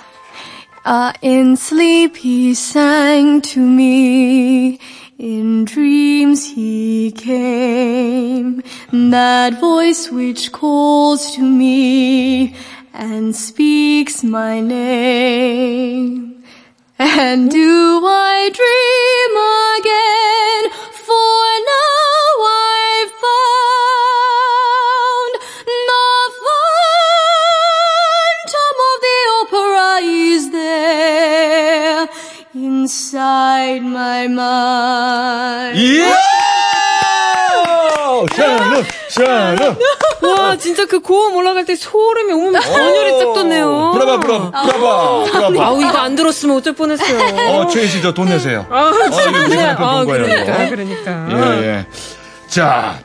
uh, 0.86 1.13
in 1.22 1.55
sleep 1.58 2.17
he 2.17 2.53
sang 2.53 3.41
to 3.41 3.60
me. 3.60 4.79
In 5.17 5.65
dreams 5.65 6.46
he 6.46 7.12
came. 7.12 8.62
That 8.91 9.60
voice 9.60 10.12
which 10.12 10.51
calls 10.51 11.36
to 11.36 11.41
me 11.41 12.53
and 12.94 13.36
speaks 13.36 14.24
my 14.24 14.60
name. 14.60 16.44
And 16.98 17.51
do 17.51 18.01
I 18.05 18.50
dream 18.53 19.34
again? 19.79 20.72
For 20.94 21.46
now 21.65 22.04
inside 32.89 33.82
my 33.84 34.25
mind. 34.25 35.80
이야! 35.80 36.15
샤논, 38.36 38.86
샤논. 39.10 39.77
와, 40.22 40.56
진짜 40.58 40.86
그 40.86 41.00
고음 41.00 41.36
올라갈 41.36 41.65
때 41.65 41.75
소름이 41.75 42.32
오면 42.32 42.62
전율이 42.62 43.12
쫙 43.20 43.34
돋네요. 43.34 43.92
brava, 43.94 44.20
brava, 44.20 44.51
brava, 44.65 45.24
brava. 45.32 45.65
아우, 45.65 45.82
이거 45.82 45.98
안 45.98 46.15
들었으면 46.15 46.58
어쩔 46.58 46.74
뻔했어요. 46.74 47.50
어, 47.50 47.68
최희 47.68 47.88
씨, 47.88 48.01
저 48.04 48.13
돈 48.13 48.30
내세요. 48.30 48.65
아, 48.70 48.92
이거 49.08 49.48
네. 49.48 49.75
본 49.75 49.86
아, 49.86 50.06
거예요, 50.06 50.24
그러니까. 50.25 50.70
그러니까. 50.70 51.27
예, 51.32 51.63
예. 51.68 51.88
자, 52.48 53.00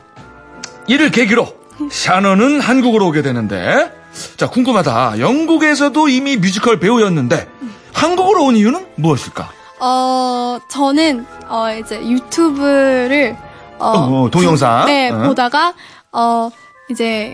이를 0.87 1.09
계기로 1.11 1.53
샤넌은 1.89 2.61
한국으로 2.61 3.07
오게 3.07 3.21
되는데, 3.23 3.91
자, 4.37 4.47
궁금하다. 4.47 5.15
영국에서도 5.19 6.07
이미 6.07 6.37
뮤지컬 6.37 6.79
배우였는데, 6.79 7.47
한국으로 7.93 8.43
온 8.45 8.55
이유는 8.55 8.85
무엇일까? 8.95 9.51
어, 9.83 10.59
저는, 10.67 11.25
어, 11.49 11.71
이제 11.73 11.99
유튜브를, 12.07 13.35
어, 13.79 13.87
어, 13.87 14.29
동영상. 14.29 14.85
네, 14.85 15.09
어. 15.09 15.23
보다가, 15.23 15.73
어, 16.11 16.51
이제, 16.89 17.33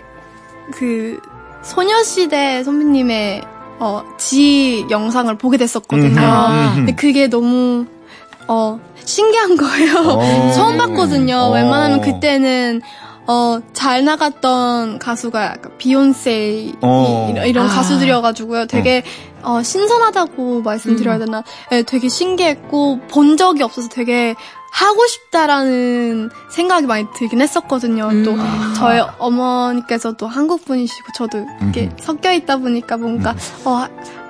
그, 0.72 1.20
소녀시대 1.62 2.64
선배님의, 2.64 3.42
어, 3.80 4.02
지 4.16 4.86
영상을 4.88 5.36
보게 5.36 5.58
됐었거든요. 5.58 6.20
음. 6.20 6.72
근데 6.74 6.94
그게 6.94 7.28
너무, 7.28 7.84
어, 8.48 8.80
신기한 9.04 9.56
거예요. 9.58 9.94
어. 10.18 10.52
처음 10.52 10.78
봤거든요. 10.78 11.36
어. 11.36 11.50
웬만하면 11.50 12.00
그때는, 12.00 12.80
어, 13.28 13.60
잘 13.74 14.04
나갔던 14.06 14.98
가수가 14.98 15.44
약간 15.44 15.72
비욘세 15.76 16.72
어. 16.80 17.28
이런, 17.30 17.46
이런 17.46 17.66
아. 17.66 17.68
가수들이어가지고요. 17.68 18.66
되게 18.66 19.04
어, 19.42 19.62
신선하다고 19.62 20.62
말씀드려야 20.62 21.16
음. 21.16 21.26
되나? 21.26 21.44
네, 21.70 21.82
되게 21.82 22.08
신기했고 22.08 23.00
본 23.08 23.36
적이 23.36 23.64
없어서 23.64 23.90
되게 23.90 24.34
하고 24.72 25.06
싶다라는 25.06 26.30
생각이 26.50 26.86
많이 26.86 27.06
들긴 27.14 27.42
했었거든요. 27.42 28.08
음. 28.08 28.24
또 28.24 28.34
저희 28.74 29.02
어머니께서 29.18 30.12
도 30.12 30.26
한국 30.26 30.64
분이시고 30.64 31.08
저도 31.14 31.46
이렇게 31.60 31.84
음흠. 31.84 31.96
섞여 32.00 32.32
있다 32.32 32.56
보니까 32.56 32.96
뭔가 32.96 33.34
어, 33.64 33.86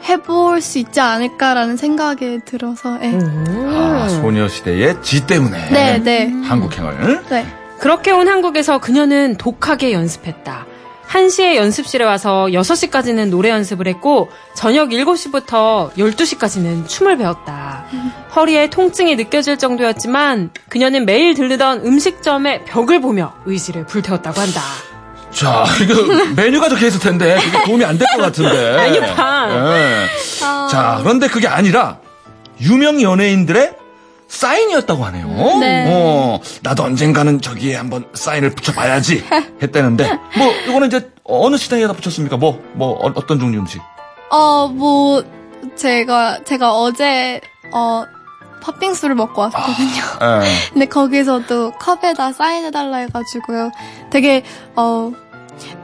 해볼 0.08 0.60
수 0.60 0.78
있지 0.78 1.00
않을까라는 1.00 1.76
생각이 1.76 2.40
들어서 2.44 2.98
네. 2.98 3.16
아, 3.16 4.08
소녀시대의 4.08 5.02
지 5.02 5.24
때문에. 5.24 5.70
네, 5.70 5.98
네, 5.98 6.32
한국행을. 6.44 7.24
네. 7.28 7.46
그렇게 7.80 8.10
온 8.10 8.28
한국에서 8.28 8.78
그녀는 8.78 9.36
독하게 9.36 9.92
연습했다. 9.92 10.66
1시에 11.08 11.54
연습실에 11.56 12.04
와서 12.04 12.48
6시까지는 12.50 13.30
노래 13.30 13.48
연습을 13.48 13.88
했고 13.88 14.28
저녁 14.54 14.90
7시부터 14.90 15.92
12시까지는 15.94 16.86
춤을 16.86 17.16
배웠다. 17.16 17.84
허리에 18.36 18.68
통증이 18.68 19.16
느껴질 19.16 19.56
정도였지만 19.56 20.50
그녀는 20.68 21.06
매일 21.06 21.32
들르던 21.34 21.86
음식점의 21.86 22.66
벽을 22.66 23.00
보며 23.00 23.32
의지를 23.46 23.86
불태웠다고 23.86 24.38
한다. 24.38 24.60
자, 25.30 25.64
이거 25.82 26.02
메뉴가 26.36 26.68
적혀 26.68 26.86
있을 26.88 27.00
텐데, 27.00 27.36
그게 27.42 27.64
도움이 27.64 27.84
안 27.84 27.96
될 27.98 28.06
것 28.16 28.22
같은데. 28.22 28.76
메뉴판. 28.76 29.50
예. 29.50 30.06
아. 30.42 30.68
자, 30.70 30.98
그런데 31.02 31.28
그게 31.28 31.46
아니라, 31.46 31.98
유명 32.60 33.00
연예인들의 33.00 33.72
사인이었다고 34.28 35.04
하네요. 35.06 35.26
네. 35.58 35.86
어, 35.88 36.38
나도 36.62 36.84
언젠가는 36.84 37.40
저기에 37.40 37.76
한번 37.76 38.04
사인을 38.14 38.50
붙여봐야지 38.50 39.24
했다는데, 39.62 40.18
뭐, 40.36 40.52
이거는 40.68 40.88
이제 40.88 41.10
어느 41.24 41.56
시대에다 41.56 41.94
붙였습니까? 41.94 42.36
뭐, 42.36 42.62
뭐, 42.74 42.90
어, 42.92 43.10
어떤 43.14 43.40
종류 43.40 43.58
음식? 43.58 43.80
어, 44.30 44.68
뭐, 44.68 45.24
제가, 45.76 46.44
제가 46.44 46.74
어제, 46.74 47.40
어, 47.72 48.04
팥빙수를 48.62 49.14
먹고 49.14 49.40
왔거든요. 49.42 50.42
예. 50.42 50.48
근데 50.72 50.86
거기서도 50.86 51.72
컵에다 51.72 52.32
사인해달라 52.32 52.98
해가지고요. 52.98 53.70
되게, 54.10 54.44
어, 54.76 55.10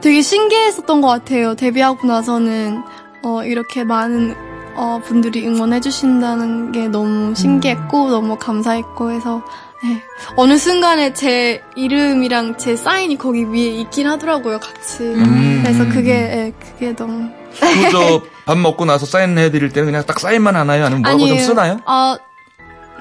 되게 0.01 0.21
신기했었던 0.21 1.01
것 1.01 1.07
같아요. 1.07 1.55
데뷔하고 1.55 2.05
나서는, 2.07 2.83
어, 3.23 3.43
이렇게 3.43 3.83
많은, 3.83 4.35
어, 4.75 4.99
분들이 5.03 5.47
응원해주신다는 5.47 6.71
게 6.71 6.87
너무 6.87 7.33
신기했고, 7.35 8.09
너무 8.09 8.37
감사했고 8.37 9.11
해서, 9.11 9.41
네. 9.83 10.01
어느 10.35 10.57
순간에 10.57 11.13
제 11.13 11.61
이름이랑 11.75 12.57
제 12.57 12.75
사인이 12.75 13.17
거기 13.17 13.45
위에 13.45 13.67
있긴 13.81 14.07
하더라고요, 14.07 14.59
같이. 14.59 15.03
음. 15.03 15.61
그래서 15.63 15.87
그게, 15.89 16.11
예, 16.11 16.53
그게 16.59 16.95
너무. 16.95 17.29
그, 17.59 17.89
저, 17.91 18.21
밥 18.45 18.57
먹고 18.57 18.85
나서 18.85 19.05
사인 19.05 19.37
해드릴 19.37 19.69
때는 19.69 19.87
그냥 19.87 20.03
딱 20.05 20.19
사인만 20.19 20.55
하나요? 20.55 20.85
아니면 20.85 21.01
뭐라고 21.01 21.27
좀 21.27 21.39
쓰나요? 21.39 21.79
어, 21.85 22.15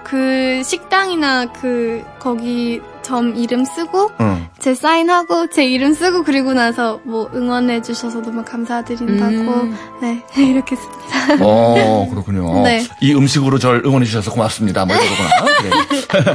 그 0.04 0.62
식당이나 0.64 1.46
그 1.46 2.04
거기 2.18 2.80
점 3.04 3.36
이름 3.36 3.64
쓰고 3.64 4.10
응. 4.20 4.48
제 4.58 4.74
사인하고 4.74 5.48
제 5.50 5.64
이름 5.64 5.94
쓰고 5.94 6.24
그리고 6.24 6.54
나서 6.54 7.00
뭐 7.04 7.30
응원해 7.34 7.82
주셔서 7.82 8.22
너무 8.22 8.44
감사드린다고 8.44 9.32
음. 9.32 9.76
네 10.02 10.24
이렇게 10.42 10.74
씁니다. 10.74 11.44
어, 11.44 12.08
그렇군요. 12.10 12.62
네. 12.64 12.84
이 13.00 13.14
음식으로 13.14 13.58
절 13.58 13.82
응원해 13.84 14.06
주셔서 14.06 14.32
고맙습니다. 14.32 14.84
뭐 14.86 14.96
이러구나. 14.96 15.28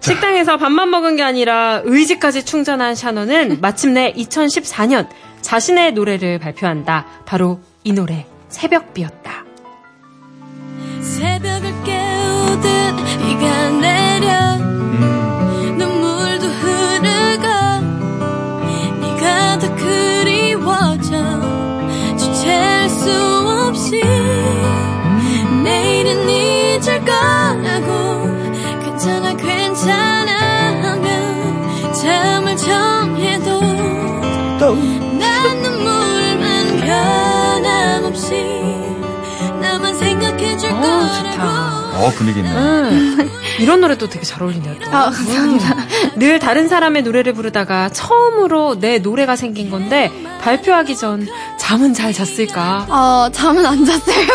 식당에서 0.00 0.58
밥만 0.58 0.90
먹은 0.90 1.16
게 1.16 1.22
아니라 1.22 1.80
의지까지 1.84 2.44
충전한 2.44 2.94
샤너는 2.94 3.60
마침내 3.62 4.12
2014년 4.14 5.08
자신의 5.40 5.92
노래를 5.92 6.38
발표한다. 6.38 7.06
바로 7.24 7.60
이 7.84 7.92
노래 7.92 8.26
새벽비였다. 8.48 9.44
새벽을 11.00 11.72
깨우듯 11.84 12.96
비가 13.20 13.70
내려 13.70 14.73
어, 41.96 42.10
분위기 42.10 42.40
있네. 42.40 42.50
음, 42.50 43.30
이런 43.60 43.80
노래도 43.80 44.08
되게 44.08 44.24
잘 44.24 44.42
어울리네요. 44.42 44.74
또. 44.80 44.90
아 44.90 45.10
감사합니다. 45.10 45.76
늘 46.16 46.38
다른 46.38 46.68
사람의 46.68 47.02
노래를 47.02 47.32
부르다가 47.32 47.88
처음으로 47.90 48.78
내 48.80 48.98
노래가 48.98 49.36
생긴 49.36 49.70
건데 49.70 50.10
발표하기 50.42 50.96
전 50.96 51.26
잠은 51.58 51.94
잘 51.94 52.12
잤을까? 52.12 52.86
어 52.88 53.30
잠은 53.32 53.64
안 53.64 53.84
잤어요. 53.84 54.26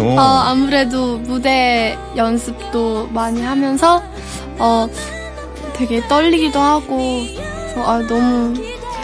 오. 0.00 0.18
어 0.18 0.20
아무래도 0.20 1.18
무대 1.18 1.98
연습도 2.16 3.08
많이 3.12 3.42
하면서 3.42 4.02
어 4.58 4.88
되게 5.74 6.06
떨리기도 6.08 6.58
하고 6.58 7.22
그래서 7.36 7.88
아 7.90 7.98
너무 8.06 8.54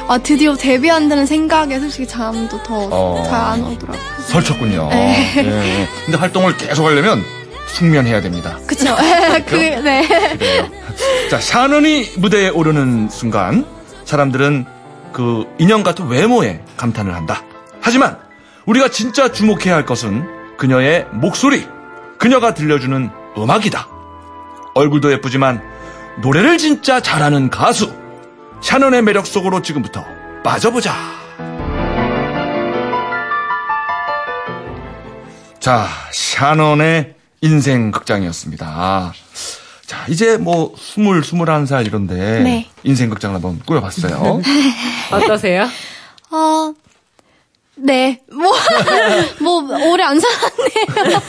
아 0.09 0.19
드디어 0.19 0.55
데뷔한다는 0.57 1.25
생각에 1.27 1.79
솔직히 1.79 2.07
잠도 2.07 2.63
더 2.63 2.89
어. 2.91 3.23
잘안 3.25 3.63
오더라고요. 3.63 4.03
설쳤군요. 4.27 4.89
네. 4.91 5.33
예. 5.39 5.89
근데 6.05 6.19
활동을 6.19 6.57
계속 6.57 6.85
하려면 6.87 7.23
숙면해야 7.75 8.21
됩니다. 8.23 8.59
그쵸? 8.67 8.95
그 9.47 9.57
네. 9.57 10.07
그래요. 10.39 10.71
자, 11.29 11.41
샤넌이 11.41 12.13
무대에 12.19 12.49
오르는 12.49 13.09
순간 13.11 13.67
사람들은 14.05 14.67
그 15.13 15.47
인형 15.59 15.83
같은 15.83 16.09
외모에 16.09 16.63
감탄을 16.77 17.15
한다. 17.15 17.43
하지만 17.81 18.19
우리가 18.67 18.89
진짜 18.89 19.31
주목해야 19.31 19.75
할 19.75 19.85
것은 19.85 20.57
그녀의 20.57 21.07
목소리, 21.13 21.67
그녀가 22.19 22.55
들려주는 22.55 23.11
음악이다. 23.37 23.89
얼굴도 24.75 25.13
예쁘지만 25.13 25.63
노래를 26.23 26.59
진짜 26.59 27.01
잘하는 27.01 27.51
가수 27.51 27.93
샤넌의 28.63 29.03
매력 29.03 29.27
속으로 29.27 29.63
지금부터 29.63 30.05
빠져보자. 30.43 30.95
자, 35.59 35.87
샤넌의 36.13 37.14
인생 37.49 37.91
극장이었습니다. 37.91 39.13
자, 39.85 40.07
이제 40.09 40.39
뭐 40.39 40.75
스물, 40.79 41.23
스물한 41.23 41.67
살 41.67 41.87
이런데 41.87 42.41
네. 42.41 42.71
인생 42.85 43.11
극장을 43.11 43.35
한번 43.35 43.61
꾸며봤어요. 43.67 44.41
어떠세요? 45.13 45.69
어, 46.31 46.73
네. 47.77 48.23
뭐, 48.33 48.51
뭐, 49.43 49.91
오래 49.91 50.05
안 50.05 50.19
살았네요. 50.19 51.21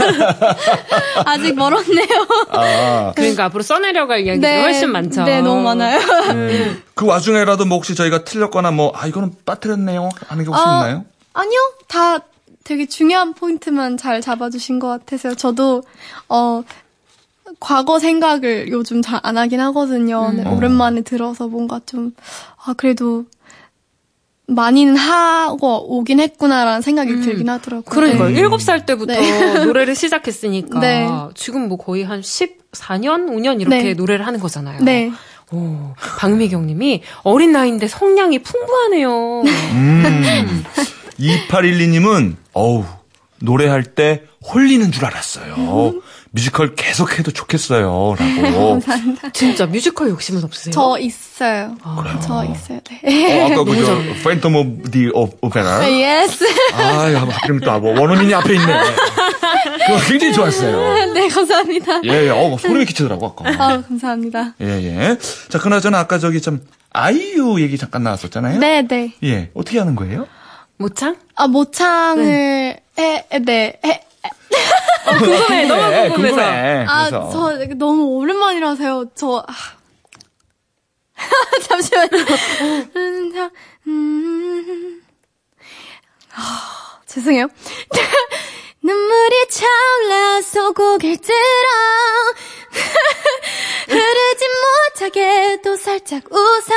아직 1.25 1.53
멀었네요. 1.53 2.27
아, 2.51 3.11
그러니까 3.13 3.45
앞으로 3.45 3.61
써내려갈 3.61 4.21
이야기가 4.21 4.61
훨씬 4.61 4.91
많죠. 4.93 5.23
네, 5.23 5.41
너무 5.41 5.61
많아요. 5.63 5.99
그 6.93 7.05
와중에라도 7.05 7.65
뭐 7.65 7.77
혹시 7.79 7.93
저희가 7.93 8.23
틀렸거나 8.23 8.71
뭐, 8.71 8.93
아, 8.95 9.05
이거는 9.05 9.33
빠뜨렸네요. 9.45 10.07
하는 10.27 10.45
게 10.45 10.49
혹시 10.49 10.63
어, 10.63 10.65
있나요? 10.77 11.03
아니요. 11.33 11.59
다 11.89 12.19
되게 12.65 12.85
중요한 12.87 13.33
포인트만 13.33 13.95
잘 13.95 14.19
잡아주신 14.19 14.79
것 14.79 14.87
같아서요. 14.87 15.35
저도, 15.35 15.83
어, 16.27 16.63
과거 17.59 17.99
생각을 17.99 18.69
요즘 18.69 19.01
잘 19.01 19.19
안 19.23 19.37
하긴 19.37 19.61
하거든요. 19.61 20.31
음. 20.33 20.45
오랜만에 20.47 21.01
들어서 21.01 21.47
뭔가 21.47 21.79
좀, 21.85 22.13
아, 22.65 22.73
그래도, 22.73 23.25
많이는 24.47 24.95
하고 24.95 25.97
오긴 25.97 26.19
했구나라는 26.19 26.81
생각이 26.81 27.21
들긴 27.21 27.49
하더라고요. 27.49 27.83
음. 27.87 27.89
그러니까요. 27.89 28.29
네. 28.29 28.39
일곱 28.39 28.61
살 28.61 28.85
때부터 28.85 29.13
네. 29.13 29.53
노래를 29.65 29.95
시작했으니까 29.95 30.79
네. 30.79 31.07
지금 31.33 31.67
뭐 31.67 31.77
거의 31.77 32.03
한 32.03 32.21
14년, 32.21 33.27
5년 33.27 33.61
이렇게 33.61 33.83
네. 33.83 33.93
노래를 33.95 34.27
하는 34.27 34.39
거잖아요. 34.39 34.83
네. 34.83 35.11
오, 35.51 35.93
박미경 36.19 36.67
님이 36.67 37.01
어린 37.23 37.51
나이인데 37.53 37.87
성량이 37.87 38.39
풍부하네요. 38.39 39.41
음. 39.41 40.63
2812님은, 41.19 42.35
어우, 42.55 42.85
노래할 43.41 43.83
때 43.83 44.23
홀리는 44.53 44.91
줄 44.91 45.05
알았어요. 45.05 45.93
뮤지컬 46.31 46.73
계속해도 46.75 47.31
좋겠어요. 47.31 48.15
라고. 48.17 48.79
진짜 49.33 49.65
뮤지컬 49.65 50.09
욕심은 50.09 50.43
없으세요? 50.43 50.71
저 50.73 50.97
있어요. 50.99 51.75
그래요? 51.97 52.19
저 52.25 52.45
있어요. 52.45 52.79
네. 53.03 53.41
어, 53.41 53.45
아까 53.51 53.63
그저 53.63 53.97
Phantom 54.23 54.55
of 54.55 54.89
the 54.91 55.09
Opera. 55.13 55.89
Yes. 55.89 56.45
아유, 56.73 57.17
하필이면 57.17 57.61
또, 57.61 57.71
아, 57.71 57.79
뭐, 57.79 57.99
원어민이 57.99 58.33
앞에 58.33 58.53
있네. 58.53 58.73
그거 59.87 59.99
굉장히 60.07 60.33
좋았어요. 60.33 61.13
네, 61.13 61.27
감사합니다. 61.27 62.01
예, 62.05 62.25
예, 62.25 62.29
어, 62.29 62.57
소름이 62.57 62.85
끼치더라고, 62.85 63.27
아까. 63.27 63.49
아, 63.63 63.81
감사합니다. 63.81 64.55
예, 64.61 64.65
예. 64.67 65.17
자, 65.49 65.59
그나저나 65.59 65.99
아까 65.99 66.19
저기 66.19 66.41
참, 66.41 66.61
아이유 66.91 67.61
얘기 67.61 67.77
잠깐 67.77 68.03
나왔었잖아요. 68.03 68.59
네, 68.59 68.81
네. 68.87 69.13
예, 69.23 69.51
어떻게 69.53 69.79
하는 69.79 69.95
거예요? 69.95 70.27
모창? 70.77 71.17
아, 71.35 71.47
모창을 71.47 72.23
해, 72.25 72.83
해, 73.31 73.39
네, 73.39 73.79
해. 73.85 74.01
궁금해, 75.19 75.65
너무 75.65 75.81
예, 75.93 76.09
궁금해서. 76.09 76.35
궁금해. 76.35 76.85
아, 76.87 77.09
그래서. 77.09 77.29
저 77.31 77.75
너무 77.75 78.03
오랜만이라서요. 78.17 79.05
저, 79.15 79.45
아. 79.47 79.53
잠시만요. 81.67 82.09
음, 82.95 83.33
자, 83.33 83.49
음. 83.87 85.01
아, 86.35 86.99
죄송해요. 87.05 87.47
눈물이 88.83 89.47
차올라서 89.49 90.71
고개를 90.73 91.17
들어 91.17 91.35
흐르지 93.87 94.45
못하게 94.93 95.57
또 95.63 95.75
살짝 95.75 96.23
웃어 96.31 96.75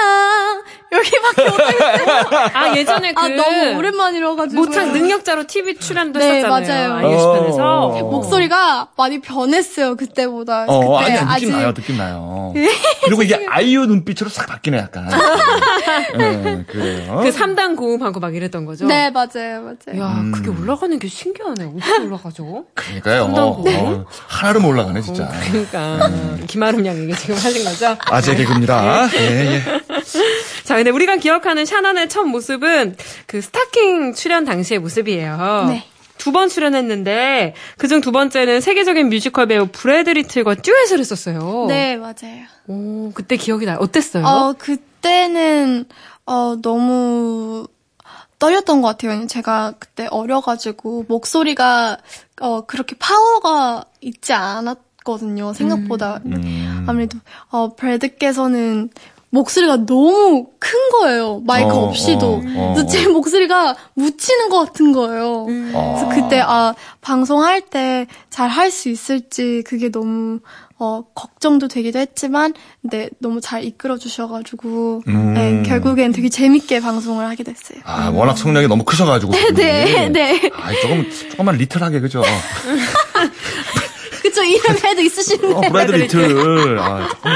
여기밖에 0.99 1.51
못하겠어요. 1.51 2.51
아, 2.55 2.77
예전에 2.77 3.13
그 3.13 3.21
아, 3.21 3.29
너무 3.29 3.77
오랜만이라가지고. 3.79 4.63
모창 4.65 4.93
능력자로 4.93 5.47
TV 5.47 5.77
출연도 5.79 6.19
네, 6.19 6.37
했었잖아요. 6.43 6.89
맞아요. 6.91 7.07
아이유시편에서. 7.09 7.63
어. 7.63 8.03
목소리가 8.03 8.89
많이 8.97 9.21
변했어요, 9.21 9.97
그때보다. 9.97 10.65
어, 10.69 10.99
그때 10.99 11.13
아니야, 11.13 11.21
느낌 11.21 11.29
아직 11.35 11.51
나요, 11.51 11.75
느낌 11.75 11.97
나요. 11.97 12.53
그리고 13.05 13.23
이게 13.23 13.47
아이유 13.49 13.87
눈빛으로 13.87 14.29
싹 14.31 14.47
바뀌네, 14.47 14.79
약간. 14.79 15.09
예, 16.21 16.65
그래요. 16.69 17.21
그 17.23 17.31
3단 17.31 17.77
고음하고 17.77 18.21
막 18.21 18.35
이랬던 18.35 18.65
거죠? 18.65 18.87
네, 18.87 19.11
맞아요, 19.11 19.63
맞아요. 19.63 20.01
야, 20.03 20.07
음. 20.19 20.33
그게 20.33 20.51
올라가는 20.51 20.99
게 20.99 21.09
신기하네. 21.09 21.73
어떻게 21.77 22.03
올라가죠? 22.03 22.65
그러니까요. 22.75 23.25
삼단고. 23.25 23.65
어, 23.69 24.05
하나로 24.27 24.61
못 24.61 24.69
올라가네, 24.69 25.01
진짜. 25.03 25.29
그러니까 25.51 26.11
김아름 26.47 26.85
양에게 26.85 27.15
지금 27.15 27.35
하신 27.37 27.65
거죠? 27.65 27.97
아재 28.11 28.35
개그입니다. 28.37 29.09
예, 29.15 29.55
예. 29.57 29.63
자, 30.69 30.77
근데 30.77 30.91
우리가 30.91 31.17
기억하는 31.17 31.65
샤넌의 31.65 32.11
첫 32.11 32.25
모습은 32.25 32.95
그 33.27 33.41
스타킹 33.41 34.13
출연 34.13 34.45
당시의 34.45 34.81
모습이에요. 34.81 35.65
네. 35.71 35.85
두 36.19 36.31
번 36.31 36.51
출연했는데 36.51 37.55
그중 37.79 38.03
두 38.03 38.13
번째는 38.13 38.61
세계적인 38.61 39.09
뮤지컬 39.09 39.47
배우 39.47 39.67
브래드 39.73 40.11
리틀과 40.11 40.57
듀엣을 40.57 40.99
했었어요. 40.99 41.65
네, 41.69 41.97
맞아요. 41.97 42.45
오, 42.67 43.11
그때 43.15 43.37
기억이 43.39 43.65
나요. 43.65 43.79
어땠어요? 43.81 44.27
어, 44.27 44.53
그때는, 44.59 45.87
어, 46.27 46.57
너무 46.61 47.67
떨렸던 48.39 48.83
것 48.83 48.89
같아요. 48.89 49.27
제가 49.27 49.73
그때 49.79 50.07
어려가지고, 50.11 51.07
목소리가, 51.09 51.97
어, 52.43 52.67
그렇게 52.67 52.95
파워가 52.99 53.87
있지 54.03 54.35
않았거든요. 54.35 55.55
생각보다. 55.55 56.21
음. 56.27 56.85
아무래도, 56.87 57.17
어, 57.49 57.75
브래드께서는 57.75 58.91
목소리가 59.31 59.85
너무 59.85 60.47
큰 60.59 60.71
거예요. 61.01 61.43
마이크 61.47 61.71
어, 61.71 61.85
없이도. 61.89 62.27
어, 62.27 62.43
어, 62.57 62.73
그래서 62.75 62.87
제 62.89 63.07
목소리가 63.09 63.77
묻히는 63.95 64.49
것 64.49 64.59
같은 64.67 64.93
거예요. 64.93 65.45
그래서 65.47 66.09
그때, 66.09 66.41
아, 66.41 66.75
방송할 67.03 67.61
때 67.63 68.07
잘 68.31 68.49
할 68.49 68.71
수 68.71 68.89
있을지 68.89 69.63
그게 69.67 69.91
너무, 69.91 70.39
어, 70.79 71.03
걱정도 71.15 71.67
되기도 71.69 71.99
했지만, 71.99 72.55
근데 72.81 73.11
너무 73.19 73.41
잘 73.41 73.65
이끌어 73.65 73.99
주셔가지고, 73.99 75.03
음. 75.09 75.35
네, 75.35 75.63
결국엔 75.69 76.13
되게 76.13 76.29
재밌게 76.29 76.81
방송을 76.81 77.27
하게 77.29 77.43
됐어요. 77.43 77.81
아, 77.85 78.11
워낙 78.15 78.39
성량이 78.39 78.69
너무 78.69 78.85
크셔가지고. 78.85 79.33
네, 79.57 80.09
네. 80.09 80.41
아, 80.55 80.73
조금, 80.81 81.11
조금만 81.31 81.57
little하게, 81.57 82.01
그죠? 82.01 82.23
그쵸, 84.39 84.45
이름에도 84.45 85.03
있으신데. 85.03 85.53
어, 85.53 85.61
브래드 85.61 85.93
리틀. 85.93 86.79
아, 86.79 87.09
조금. 87.09 87.33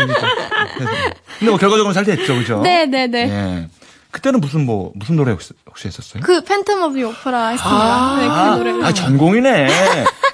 근데 1.39 1.51
뭐 1.51 1.57
결과적으로 1.57 1.93
잘 1.93 2.05
됐죠, 2.05 2.37
그죠? 2.37 2.61
네, 2.63 2.87
네, 2.87 3.07
네. 3.07 3.29
예. 3.29 3.69
그때는 4.11 4.41
무슨 4.41 4.67
뭐, 4.67 4.93
무슨 4.95 5.17
노래 5.17 5.33
혹시, 5.33 5.55
혹시 5.67 5.89
했었어요? 5.89 6.23
그 6.23 6.45
Phantom 6.45 6.83
of 6.83 7.03
Opera 7.03 7.49
했습니다. 7.49 8.17
네, 8.17 8.29
그 8.29 8.71
노래. 8.71 8.87
아, 8.87 8.93
전공이네. 8.93 9.69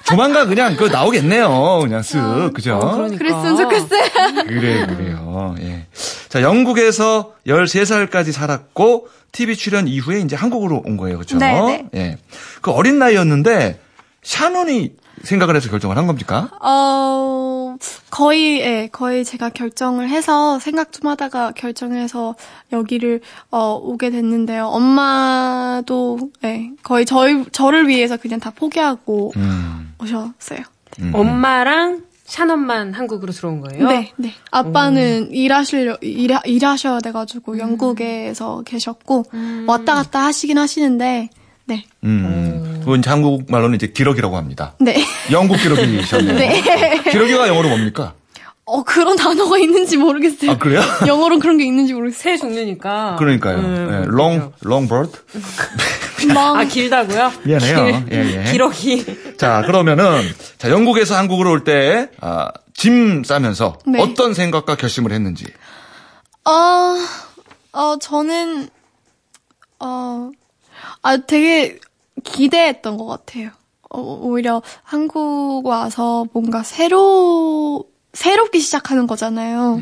조만간 0.04 0.48
그냥 0.48 0.76
그 0.76 0.84
나오겠네요. 0.84 1.78
그냥 1.82 2.00
쓱, 2.00 2.54
그죠? 2.54 2.78
그러니까. 2.80 3.18
그랬으면 3.18 3.56
좋겠어요. 3.56 4.44
그래, 4.48 4.86
그래요. 4.86 5.54
예. 5.60 5.86
자, 6.28 6.42
영국에서 6.42 7.34
13살까지 7.46 8.32
살았고, 8.32 9.08
TV 9.30 9.54
출연 9.56 9.86
이후에 9.86 10.20
이제 10.20 10.34
한국으로 10.34 10.82
온 10.84 10.96
거예요. 10.96 11.18
그죠? 11.18 11.36
네, 11.38 11.86
네. 11.92 12.00
예. 12.00 12.18
그 12.60 12.72
어린 12.72 12.98
나이였는데, 12.98 13.80
샤논이 14.22 14.92
생각을 15.22 15.56
해서 15.56 15.70
결정을 15.70 15.96
한 15.96 16.06
겁니까? 16.06 16.50
어, 16.60 17.76
거의, 18.10 18.60
예, 18.60 18.88
거의 18.90 19.24
제가 19.24 19.50
결정을 19.50 20.08
해서 20.08 20.58
생각 20.58 20.92
좀 20.92 21.08
하다가 21.08 21.52
결정해서 21.52 22.34
여기를, 22.72 23.20
어, 23.50 23.74
오게 23.74 24.10
됐는데요. 24.10 24.66
엄마도, 24.66 26.30
예, 26.44 26.70
거의 26.82 27.04
저희, 27.04 27.44
저를 27.52 27.88
위해서 27.88 28.16
그냥 28.16 28.40
다 28.40 28.50
포기하고 28.54 29.32
음. 29.36 29.94
오셨어요. 30.00 30.60
음. 31.00 31.12
엄마랑 31.14 32.02
샤넌만 32.24 32.92
한국으로 32.92 33.32
들어온 33.32 33.62
거예요? 33.62 33.88
네, 33.88 34.12
네. 34.16 34.34
아빠는 34.50 35.30
일하시려, 35.30 35.98
일하, 36.02 36.40
일하셔야 36.44 36.98
돼가지고 37.00 37.58
영국에서 37.58 38.62
계셨고, 38.66 39.24
왔다 39.66 39.94
갔다 39.94 40.24
하시긴 40.26 40.58
하시는데, 40.58 41.30
네. 41.64 41.84
음. 42.04 42.77
그건 42.88 43.00
이제 43.00 43.10
한국말로는 43.10 43.74
이제 43.74 43.88
기러기라고 43.88 44.38
합니다. 44.38 44.72
네. 44.80 45.04
영국 45.30 45.58
기러기셨네요. 45.58 46.32
네. 46.40 47.02
기러기가 47.10 47.46
영어로 47.46 47.68
뭡니까? 47.68 48.14
어, 48.64 48.82
그런 48.82 49.14
단어가 49.14 49.58
있는지 49.58 49.98
모르겠어요. 49.98 50.52
아, 50.52 50.56
그래요? 50.56 50.80
영어로 51.06 51.38
그런 51.38 51.58
게 51.58 51.66
있는지 51.66 51.92
모르겠어요. 51.92 52.18
새 52.18 52.38
종류니까. 52.38 53.16
그러니까요. 53.18 53.58
음, 53.58 53.88
예, 53.92 54.06
그렇죠. 54.06 54.10
long, 54.10 54.52
long 54.64 54.88
bird? 54.88 55.18
아, 56.34 56.64
길다고요? 56.64 57.32
미안해요. 57.42 58.04
길, 58.08 58.12
예, 58.12 58.46
예. 58.46 58.52
기러기. 58.52 59.36
자, 59.36 59.62
그러면은, 59.66 60.22
자, 60.56 60.70
영국에서 60.70 61.14
한국으로 61.14 61.50
올 61.50 61.64
때, 61.64 62.08
아, 62.22 62.48
짐 62.72 63.22
싸면서 63.22 63.80
네. 63.86 64.00
어떤 64.00 64.32
생각과 64.32 64.76
결심을 64.76 65.12
했는지. 65.12 65.44
어, 66.46 66.96
어, 67.72 67.98
저는, 68.00 68.70
어, 69.78 70.30
아, 71.02 71.16
되게 71.18 71.78
기대했던 72.24 72.96
것 72.96 73.06
같아요. 73.06 73.50
어, 73.90 74.00
오히려 74.22 74.62
한국 74.82 75.62
와서 75.64 76.26
뭔가 76.32 76.62
새로, 76.62 77.84
새롭게 78.12 78.58
시작하는 78.58 79.06
거잖아요. 79.06 79.80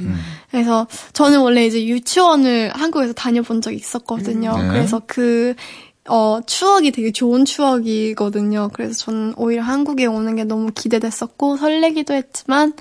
그래서 0.50 0.86
저는 1.12 1.40
원래 1.40 1.66
이제 1.66 1.84
유치원을 1.84 2.72
한국에서 2.74 3.12
다녀본 3.12 3.60
적이 3.60 3.76
있었거든요. 3.76 4.56
네. 4.56 4.68
그래서 4.68 5.00
그, 5.06 5.54
어, 6.08 6.40
추억이 6.46 6.92
되게 6.92 7.10
좋은 7.10 7.44
추억이거든요. 7.44 8.70
그래서 8.72 8.94
저는 8.94 9.34
오히려 9.36 9.62
한국에 9.62 10.06
오는 10.06 10.36
게 10.36 10.44
너무 10.44 10.70
기대됐었고, 10.72 11.56
설레기도 11.56 12.14
했지만, 12.14 12.74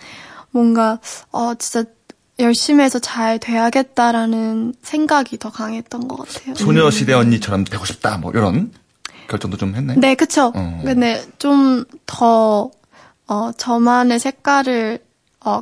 뭔가, 0.52 1.00
어, 1.32 1.54
진짜 1.56 1.90
열심히 2.38 2.84
해서 2.84 3.00
잘 3.00 3.40
돼야겠다라는 3.40 4.76
생각이 4.82 5.40
더 5.40 5.50
강했던 5.50 6.08
것 6.08 6.18
같아요. 6.18 6.54
소녀시대 6.56 7.14
언니처럼 7.14 7.64
되고 7.64 7.86
싶다, 7.86 8.18
뭐, 8.18 8.32
이런 8.32 8.72
결정도 9.28 9.58
좀 9.58 9.76
했나요? 9.76 10.00
네, 10.00 10.16
그쵸. 10.16 10.52
어. 10.56 10.82
근데 10.84 11.24
좀 11.40 11.86
더, 12.06 12.72
어, 13.28 13.52
저만의 13.58 14.20
색깔을, 14.20 15.00
어, 15.42 15.62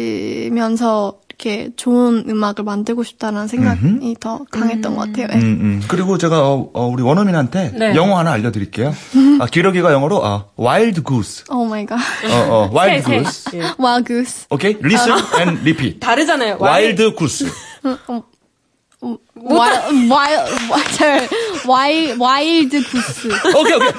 가지면서 0.00 1.18
이렇게 1.28 1.70
좋은 1.74 2.24
음악을 2.28 2.64
만들고 2.64 3.02
싶다는 3.02 3.46
생각이 3.46 4.14
더 4.20 4.44
강했던 4.50 4.94
것 4.94 5.06
같아요. 5.06 5.28
네. 5.28 5.36
음, 5.36 5.40
음. 5.40 5.82
그리고 5.88 6.18
제가, 6.18 6.46
어, 6.46 6.70
어, 6.74 6.86
우리 6.86 7.02
원어민한테 7.02 7.72
네. 7.78 7.94
영어 7.94 8.18
하나 8.18 8.32
알려드릴게요. 8.32 8.92
아, 9.40 9.46
기러기가 9.46 9.90
영어로, 9.92 10.22
아, 10.26 10.46
wild 10.58 11.02
goose. 11.02 11.44
Oh 11.48 11.64
my 11.64 11.86
god. 11.86 11.96
어, 11.96 11.98
어, 12.50 12.70
wild 12.76 13.04
goose. 13.06 13.58
예. 13.58 13.62
wild 13.78 14.06
goose. 14.06 14.48
오케이? 14.50 14.76
listen 14.84 15.16
and 15.38 15.60
repeat. 15.62 16.00
다르잖아요. 16.00 16.58
wild 16.60 17.16
goose. 17.16 17.46
와일, 19.34 19.80
와일, 20.10 20.38
와일, 20.68 21.28
와일, 21.66 22.16
와일드 22.18 22.82
구스. 22.84 23.28
오케이, 23.56 23.74
오케이. 23.74 23.90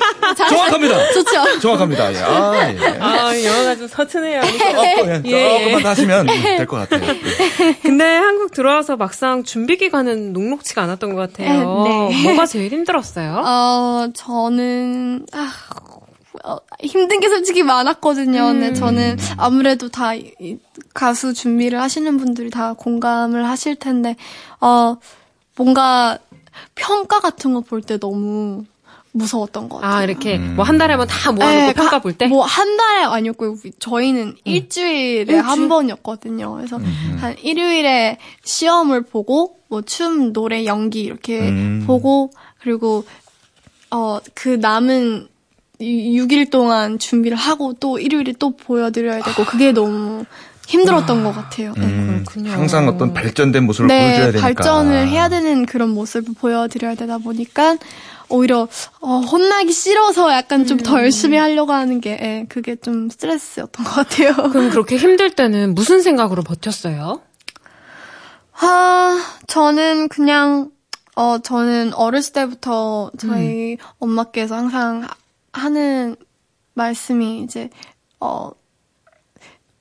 정확합니다. 0.47 1.11
좋죠? 1.13 1.59
정확합니다. 1.59 2.13
예. 2.13 2.17
아, 2.19 2.69
예. 2.69 2.97
아, 2.99 3.43
영어가 3.43 3.75
좀 3.77 3.87
서투네요. 3.87 4.41
조금, 4.41 4.61
예, 4.85 5.21
예. 5.25 5.59
조금만 5.59 5.81
더 5.83 5.89
하시면 5.89 6.27
될 6.27 6.65
것 6.67 6.87
같아요. 6.87 7.09
예. 7.09 7.73
근데 7.81 8.03
한국 8.05 8.51
들어와서 8.51 8.95
막상 8.97 9.43
준비 9.43 9.77
기간은 9.77 10.33
녹록치가 10.33 10.83
않았던 10.83 11.15
것 11.15 11.31
같아요. 11.33 11.83
네. 12.11 12.23
뭐가 12.23 12.45
제일 12.45 12.71
힘들었어요? 12.71 13.41
어, 13.43 14.07
저는, 14.13 15.25
아, 15.33 15.51
어, 16.43 16.57
힘든 16.79 17.19
게 17.19 17.27
솔직히 17.29 17.61
많았거든요. 17.63 18.45
근데 18.45 18.73
저는 18.73 19.17
아무래도 19.37 19.89
다 19.89 20.13
이- 20.15 20.57
가수 20.93 21.33
준비를 21.33 21.79
하시는 21.81 22.17
분들이 22.17 22.49
다 22.49 22.73
공감을 22.73 23.47
하실 23.47 23.75
텐데, 23.75 24.15
어, 24.59 24.97
뭔가 25.57 26.17
평가 26.75 27.19
같은 27.19 27.53
거 27.53 27.61
볼 27.61 27.81
때 27.81 27.97
너무 27.97 28.63
무서웠던 29.13 29.67
것 29.67 29.77
같아요. 29.81 29.93
아, 29.99 30.03
이렇게 30.03 30.37
뭐한 30.37 30.77
달에 30.77 30.93
한 30.93 30.99
번 30.99 31.07
다 31.07 31.31
모아놓고 31.33 31.65
네, 31.67 31.73
평가 31.73 31.91
가- 31.91 31.99
볼 31.99 32.13
때? 32.13 32.27
뭐 32.27 32.43
한 32.45 32.77
달에 32.77 33.03
아니었고요. 33.03 33.55
저희는 33.79 34.37
일주일에 34.45 35.35
한 35.37 35.67
번이었거든요. 35.67 36.53
그래서 36.55 36.79
한 37.19 37.35
일요일에 37.39 38.17
시험을 38.45 39.01
보고 39.03 39.57
뭐 39.67 39.81
춤, 39.81 40.31
노래, 40.31 40.65
연기 40.65 41.01
이렇게 41.01 41.39
음. 41.49 41.83
보고 41.85 42.31
그리고 42.61 43.03
어 43.89 44.19
그 44.33 44.47
남은 44.49 45.27
6일 45.81 46.49
동안 46.49 46.97
준비를 46.99 47.35
하고 47.35 47.73
또 47.73 47.99
일요일에 47.99 48.33
또 48.39 48.55
보여드려야 48.55 49.23
되고 49.23 49.43
그게 49.43 49.71
너무 49.73 50.23
힘들었던 50.67 51.23
것 51.23 51.33
같아요. 51.33 51.73
네. 51.77 51.85
음, 51.85 52.23
그렇군요. 52.25 52.51
항상 52.51 52.87
어떤 52.87 53.13
발전된 53.13 53.65
모습을 53.65 53.87
보여줘야 53.87 54.17
네, 54.27 54.31
되니까. 54.31 54.41
발전을 54.41 55.07
해야 55.07 55.27
되는 55.29 55.65
그런 55.65 55.89
모습을 55.89 56.33
보여드려야 56.35 56.95
되다 56.95 57.17
보니까 57.17 57.77
오히려 58.29 58.67
어, 59.01 59.19
혼나기 59.19 59.73
싫어서 59.73 60.31
약간 60.31 60.65
좀더 60.65 60.99
열심히 61.01 61.37
하려고 61.37 61.73
하는 61.73 61.99
게 61.99 62.11
예, 62.11 62.45
그게 62.47 62.77
좀 62.77 63.09
스트레스였던 63.09 63.83
것 63.85 63.91
같아요. 63.91 64.33
그럼 64.51 64.69
그렇게 64.69 64.95
힘들 64.97 65.31
때는 65.31 65.75
무슨 65.75 66.01
생각으로 66.01 66.41
버텼어요? 66.43 67.21
아, 68.53 69.19
저는 69.47 70.07
그냥 70.09 70.69
어 71.15 71.39
저는 71.39 71.93
어렸을 71.93 72.31
때부터 72.33 73.11
저희 73.17 73.77
엄마께서 73.99 74.55
항상 74.55 75.03
하- 75.03 75.09
하는 75.53 76.15
말씀이 76.73 77.41
이제 77.43 77.69
어 78.19 78.51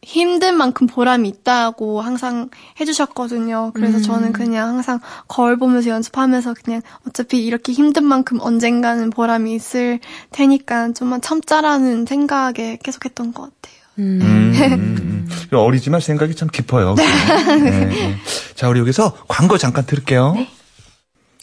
힘든 0.02 0.56
만큼 0.56 0.86
보람이 0.86 1.28
있다고 1.28 2.00
항상 2.00 2.48
해주셨거든요. 2.80 3.72
그래서 3.74 4.00
저는 4.00 4.32
그냥 4.32 4.68
항상 4.68 4.98
거울 5.28 5.58
보면서 5.58 5.90
연습하면서 5.90 6.54
그냥 6.64 6.80
어차피 7.06 7.44
이렇게 7.44 7.72
힘든 7.72 8.04
만큼 8.04 8.38
언젠가는 8.40 9.10
보람이 9.10 9.54
있을 9.54 10.00
테니까 10.30 10.92
좀만 10.92 11.20
참자라는 11.20 12.06
생각에 12.06 12.78
계속했던 12.82 13.34
것 13.34 13.42
같아요. 13.42 13.80
음, 13.98 14.20
음, 14.22 14.54
음. 14.54 15.28
어리지만 15.52 16.00
생각이 16.00 16.34
참 16.34 16.48
깊어요. 16.48 16.94
네, 16.94 17.84
네. 17.84 18.16
자, 18.54 18.68
우리 18.68 18.80
여기서 18.80 19.14
광고 19.28 19.58
잠깐 19.58 19.84
들을게요. 19.84 20.34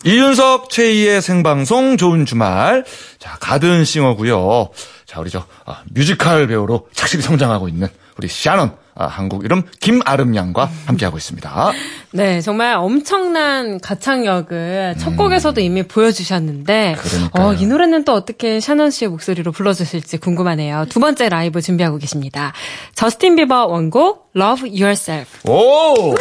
이윤석 0.04 0.70
최희의 0.70 1.22
생방송 1.22 1.98
좋은 1.98 2.26
주말. 2.26 2.86
자, 3.20 3.38
히든싱어고요. 3.40 4.70
자, 5.06 5.20
우리 5.20 5.30
저 5.30 5.46
아, 5.66 5.84
뮤지컬 5.92 6.48
배우로 6.48 6.88
착실히 6.94 7.22
성장하고 7.24 7.68
있는 7.68 7.88
우리 8.18 8.28
샤넌 8.28 8.76
아, 9.00 9.06
한국 9.06 9.46
이름 9.46 9.62
김아름 9.80 10.36
양과 10.36 10.72
함께하고 10.88 11.18
있습니다. 11.18 11.72
네, 12.14 12.42
정말 12.42 12.74
엄청난 12.76 13.80
가창력을 13.80 14.96
첫 14.98 15.16
곡에서도 15.16 15.62
이미 15.62 15.84
보여주셨는데. 15.84 16.96
어, 17.34 17.54
이 17.54 17.68
노래는 17.68 18.06
또 18.06 18.14
어떻게 18.14 18.60
샤넌 18.60 18.90
씨의 18.90 19.10
목소리로 19.10 19.52
불러주실지 19.52 20.18
궁금하네요. 20.18 20.88
두 20.90 21.00
번째 21.00 21.30
라이브 21.30 21.62
준비하고 21.62 22.00
계십니다. 22.00 22.54
저스틴 22.96 23.36
비버 23.36 23.68
원곡 23.68 24.32
Love 24.36 24.68
Yourself. 24.72 25.48
오! 25.48 26.16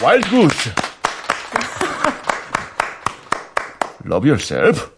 wild 0.00 0.30
goose. 0.30 0.70
Love 4.06 4.30
yourself. 4.30 4.97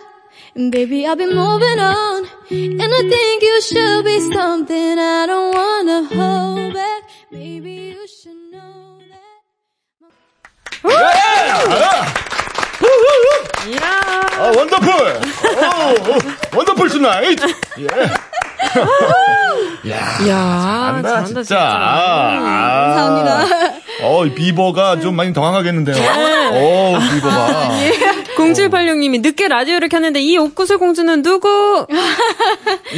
And 0.53 0.69
baby, 0.69 1.07
I've 1.07 1.17
been 1.17 1.33
moving 1.33 1.79
on. 1.79 2.25
And 2.49 2.81
I 2.81 3.09
think 3.09 3.41
you 3.41 3.61
should 3.61 4.03
be 4.03 4.19
something 4.33 4.99
I 4.99 5.25
don't 5.25 5.55
wanna 5.55 6.03
hold 6.13 6.73
back. 6.73 7.03
Maybe 7.31 7.71
you 7.71 8.05
should 8.05 8.35
know 8.51 8.99
that. 9.09 10.11
Yeah! 10.83 11.63
yeah. 11.69 12.13
yeah. 13.69 14.29
Oh, 14.43 14.53
wonderful! 14.55 15.41
Oh, 15.63 15.95
oh, 15.99 16.37
wonderful 16.53 16.89
tonight! 16.89 17.41
Yeah. 17.77 18.23
야, 19.89 19.95
이야, 20.23 20.61
잘한다, 20.61 21.09
잘한다, 21.09 21.25
진짜. 21.25 21.41
진짜. 21.43 21.59
아, 21.59 22.93
감사합니다. 22.95 23.75
어, 24.03 24.25
이 24.25 24.33
비버가 24.35 24.99
좀 24.99 25.15
많이 25.15 25.33
당황하겠는데요. 25.33 25.95
어, 26.53 26.99
비버가. 27.15 27.69
0786님이 28.37 29.21
늦게 29.21 29.47
라디오를 29.47 29.89
켰는데 29.89 30.21
이 30.21 30.37
옥구슬 30.37 30.77
공주는 30.77 31.21
누구? 31.21 31.87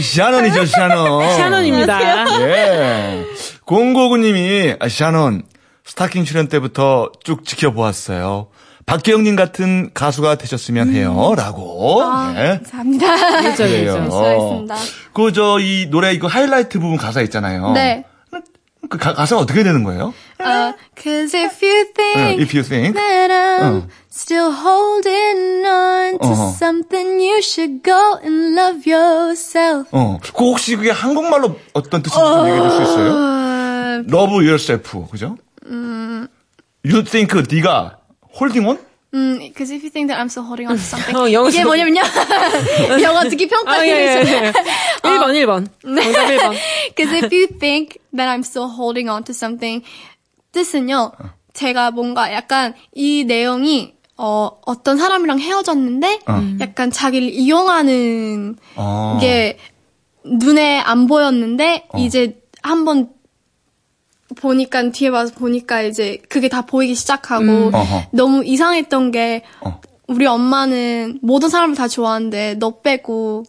샤넌이죠, 0.02 0.66
샤넌. 0.66 1.38
샤넌입니다. 1.38 2.42
예. 2.42 3.26
099님이, 3.66 4.76
아, 4.80 4.90
샤넌, 4.90 5.44
스타킹 5.86 6.26
출연 6.26 6.48
때부터 6.48 7.12
쭉 7.24 7.46
지켜보았어요. 7.46 8.48
박기영님 8.86 9.36
같은 9.36 9.92
가수가 9.94 10.36
되셨으면 10.36 10.94
해요. 10.94 11.34
라고. 11.38 12.02
예. 12.36 12.60
감사합니다. 12.64 13.42
그죠, 13.42 13.64
그래요. 13.64 13.94
하겠습니다. 13.94 14.76
그, 15.14 15.32
저, 15.32 15.58
이 15.60 15.88
노래 15.90 16.12
이거 16.14 16.28
하이라이트 16.28 16.80
부분 16.80 16.98
가사 16.98 17.22
있잖아요. 17.22 17.72
네. 17.72 18.04
그 18.90 18.98
가, 18.98 19.14
가사가 19.14 19.42
어떻게 19.42 19.64
되는 19.64 19.84
거예요? 19.86 20.14
Uh, 20.42 20.74
Cause 21.02 21.38
if 21.38 21.66
you 21.66 21.86
어, 21.86 21.94
think 21.96 22.42
if 22.44 22.54
you 22.54 22.64
think. 22.68 22.94
that 22.94 23.32
I'm 23.32 23.84
어. 23.84 23.88
still 24.12 24.52
holding 24.52 25.66
on 25.66 26.20
to 26.20 26.30
어허. 26.30 26.50
something, 26.58 27.22
you 27.24 27.38
should 27.42 27.82
go 27.82 28.20
and 28.22 28.54
love 28.60 28.84
yourself. 28.86 29.88
어. 29.94 30.20
그 30.22 30.44
혹시 30.44 30.76
그게 30.76 30.92
한국말로 30.92 31.58
어떤 31.72 32.04
뜻인지 32.04 32.20
좀 32.20 32.48
얘기해 32.50 32.60
줄 32.70 32.72
수 32.72 32.82
있어요? 32.92 33.12
어, 33.14 34.04
Love 34.12 34.34
yourself. 34.46 35.08
그죠? 35.10 35.38
You 36.86 37.04
think 37.06 37.42
네가 37.50 38.00
holding 38.34 38.66
on? 38.68 38.78
음, 39.14 39.38
because 39.40 39.70
if 39.72 39.84
you 39.84 39.92
think 39.92 40.08
that 40.10 40.18
I'm 40.20 40.26
still 40.30 40.44
holding 40.46 40.66
on 40.68 40.76
to 40.78 40.82
something. 40.84 41.16
어, 41.16 41.32
영어 41.32 41.48
이게 41.50 41.62
좀- 41.62 41.68
뭐냐면요. 41.68 42.02
영어 43.04 43.22
듣기 43.30 43.48
평가. 43.48 43.74
아, 43.74 43.86
예, 43.86 43.92
예, 43.92 44.24
예. 44.26 44.52
1번, 45.04 45.34
1번. 45.38 45.68
정답 45.84 46.26
1번. 46.32 46.56
Because 46.96 47.14
if 47.14 47.32
you 47.32 47.48
think 47.60 48.00
that 48.16 48.28
I'm 48.28 48.42
still 48.44 48.68
holding 48.68 49.10
on 49.10 49.24
to 49.26 49.32
something, 49.34 49.84
뜻은요, 50.52 51.12
제가 51.54 51.92
뭔가 51.92 52.34
약간 52.34 52.74
이 52.96 53.24
내용이, 53.26 53.94
어, 54.18 54.50
어떤 54.66 54.98
사람이랑 54.98 55.40
헤어졌는데, 55.40 56.20
약간 56.60 56.90
자기를 56.90 57.30
이용하는 57.30 58.56
어. 58.76 59.18
게 59.22 59.58
눈에 60.24 60.80
안 60.80 61.06
보였는데, 61.06 61.86
이제 62.00 62.42
한번 62.64 63.10
보니까, 64.36 64.90
뒤에 64.92 65.10
와서 65.10 65.34
보니까 65.36 65.82
이제 65.82 66.20
그게 66.30 66.50
다 66.50 66.62
보이기 66.66 66.96
시작하고, 66.96 67.72
어허. 67.74 68.04
너무 68.12 68.44
이상했던 68.46 69.12
게, 69.12 69.44
어. 69.62 69.80
우리 70.08 70.26
엄마는 70.26 71.20
모든 71.22 71.50
사람을 71.50 71.76
다 71.76 71.88
좋아하는데, 71.88 72.56
너 72.60 72.82
빼고, 72.82 73.44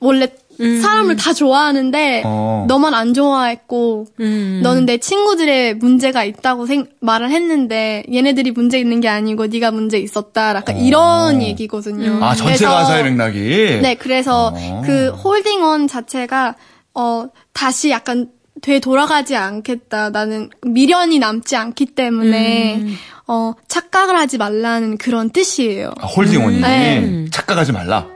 원래 0.00 0.28
사람을 0.58 1.16
다 1.16 1.32
좋아하는데, 1.34 2.22
어. 2.24 2.64
너만 2.66 2.94
안 2.94 3.12
좋아했고, 3.14 4.06
음. 4.20 4.60
너는 4.62 4.86
내 4.86 4.96
친구들의 4.98 5.74
문제가 5.74 6.24
있다고 6.24 6.66
생, 6.66 6.86
말을 7.00 7.30
했는데, 7.30 8.02
얘네들이 8.12 8.52
문제 8.52 8.78
있는 8.78 9.00
게 9.00 9.08
아니고, 9.08 9.46
네가 9.48 9.70
문제 9.70 9.98
있었다. 9.98 10.54
약간 10.54 10.78
이런 10.78 11.42
얘기거든요. 11.42 12.24
아, 12.24 12.34
전체 12.34 12.64
그래서- 12.64 12.70
가사의 12.74 13.04
맥락이? 13.04 13.38
네, 13.82 13.94
그래서 13.96 14.52
어. 14.54 14.82
그 14.84 15.08
holding 15.10 15.71
on 15.71 15.88
자체가 15.88 16.56
어 16.98 17.26
다시 17.52 17.90
약간 17.90 18.30
되 18.62 18.80
돌아가지 18.80 19.36
않겠다. 19.36 20.10
나는 20.10 20.48
미련이 20.62 21.18
남지 21.18 21.56
않기 21.56 21.86
때문에 21.86 22.76
음. 22.76 22.96
어 23.26 23.52
착각을 23.68 24.16
하지 24.16 24.38
말라는 24.38 24.96
그런 24.98 25.30
뜻이에요. 25.30 25.92
아, 25.98 26.06
holding 26.06 26.44
on이. 26.44 26.60
네. 26.60 27.26
착각하지 27.30 27.72
말라. 27.72 28.06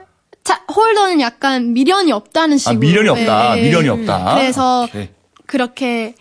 자, 0.43 0.61
hold 0.75 0.95
on은 0.95 1.21
약간 1.21 1.73
미련이 1.73 2.11
없다는 2.11 2.55
아, 2.55 2.57
식으로. 2.57 2.79
미련이 2.79 3.09
없다. 3.09 3.57
예, 3.57 3.61
예. 3.61 3.65
미련이 3.65 3.89
없다. 3.89 4.35
그래서 4.35 4.83
오케이. 4.85 5.09
그렇게 5.45 6.15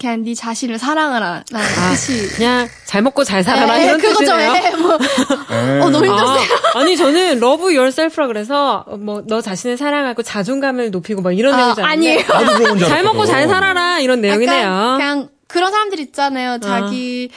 그냥 0.00 0.22
네 0.24 0.34
자신을 0.34 0.78
사랑하라는 0.78 1.42
뜻이. 1.90 2.28
그냥 2.36 2.68
잘 2.86 3.02
먹고 3.02 3.24
잘 3.24 3.42
살아라 3.44 3.78
예, 3.80 3.84
이런 3.84 3.98
그거죠. 3.98 4.20
뜻이네요. 4.20 4.54
예, 4.64 4.76
뭐. 4.76 4.94
어, 4.94 5.90
너무 5.90 6.06
힘들었어요. 6.06 6.40
아, 6.74 6.84
니 6.84 6.96
저는 6.96 7.36
love 7.38 7.64
yourself라 7.76 8.26
그래서 8.26 8.84
뭐 8.98 9.22
너 9.26 9.40
자신을 9.40 9.76
사랑하고 9.76 10.22
자존감을 10.22 10.90
높이고 10.90 11.20
막 11.22 11.32
이런 11.36 11.54
아, 11.54 11.56
내용이잖아요. 11.58 11.92
아니에요. 11.92 12.22
잘 12.88 13.02
먹고. 13.04 13.26
잘 13.26 13.46
살아라 13.48 14.00
이런 14.00 14.20
내용이네요. 14.20 14.94
그냥 14.96 15.28
그런 15.46 15.70
사람들 15.70 16.00
있잖아요. 16.00 16.58
자기 16.60 17.30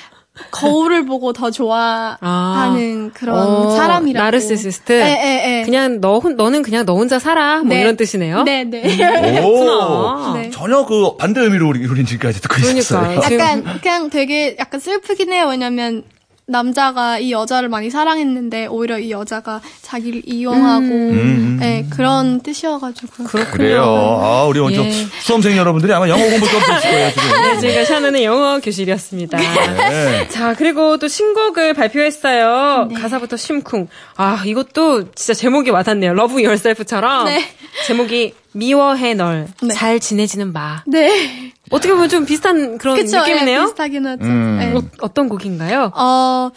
거울을 0.52 1.06
보고 1.06 1.32
더 1.32 1.52
좋아하는 1.52 3.12
그런 3.14 3.38
어, 3.38 3.70
사람이라고. 3.76 4.24
나르시시스트. 4.24 4.92
예, 4.94 5.06
예, 5.06 5.60
예. 5.60 5.64
그냥 5.66 6.02
너 6.02 6.18
혼- 6.20 6.36
너는 6.36 6.64
그냥 6.64 6.86
너 6.86 6.96
혼자 6.96 7.20
살아 7.20 7.58
뭐 7.60 7.68
네. 7.76 7.82
이런 7.82 7.96
뜻이네요. 7.98 8.44
네, 8.44 8.64
네. 8.64 8.82
오. 9.44 9.60
그렇구나. 9.60 10.34
네. 10.34 10.50
전혀 10.50 10.86
그 10.86 11.16
반대 11.18 11.42
의미로 11.42 11.68
우리, 11.68 11.86
우린 11.86 12.06
지금까지 12.06 12.42
듣고 12.42 12.56
그러니까. 12.56 12.80
있었어요. 12.80 13.16
약간 13.22 13.64
그냥 13.82 14.10
되게 14.10 14.56
약간 14.60 14.80
슬프긴 14.80 15.32
해요. 15.32 15.48
왜냐면 15.50 16.04
남자가 16.46 17.20
이 17.20 17.32
여자를 17.32 17.70
많이 17.70 17.90
사랑했는데 17.90 18.68
오히려 18.68 19.00
이 19.00 19.12
여자가 19.12 19.62
자기를 19.82 20.24
이용하고 20.26 20.86
음. 20.86 21.58
네, 21.60 21.86
그런 21.90 22.42
뜻이어가지고. 22.42 23.24
그래요. 23.52 23.84
아, 24.22 24.46
우리 24.46 24.60
먼저 24.60 24.84
예. 24.84 24.92
수험생 25.22 25.56
여러분들이 25.56 25.94
아마 25.94 26.10
영어 26.10 26.22
공부 26.22 26.48
좀 26.50 26.60
하실 26.60 26.92
거예요, 26.92 27.12
지금. 27.12 27.42
네, 27.42 27.60
저희가 27.60 27.86
샤너는 27.86 28.24
영어 28.24 28.60
교실이었습니다. 28.60 29.38
네. 29.38 30.28
자, 30.28 30.54
그리고 30.54 30.98
또 30.98 31.08
신곡을 31.08 31.74
발표했어요. 31.74 32.90
가사부터 32.94 33.38
심쿵. 33.38 33.88
아, 34.18 34.44
이것도 34.46 35.12
진짜 35.14 35.34
제목이 35.34 35.70
와닿네요. 35.70 36.12
Love 36.12 36.44
Yourself처럼. 36.44 37.26
네. 37.26 37.44
제목이 37.88 38.34
미워해 38.52 39.14
널. 39.14 39.48
네. 39.62 39.74
잘 39.74 40.00
지내지는 40.00 40.52
마. 40.54 40.84
네. 40.86 41.54
어떻게 41.74 41.94
보면 41.94 42.08
좀 42.10 42.26
비슷한 42.26 42.78
그런 42.78 42.96
그쵸. 42.96 43.20
느낌이네요. 43.20 43.60
예, 43.60 43.64
비슷하긴 43.64 44.06
하죠. 44.06 44.24
음. 44.26 44.60
예. 44.62 44.78
어, 44.78 44.82
어떤 45.02 45.28
곡인가요? 45.28 45.92
어, 45.96 46.52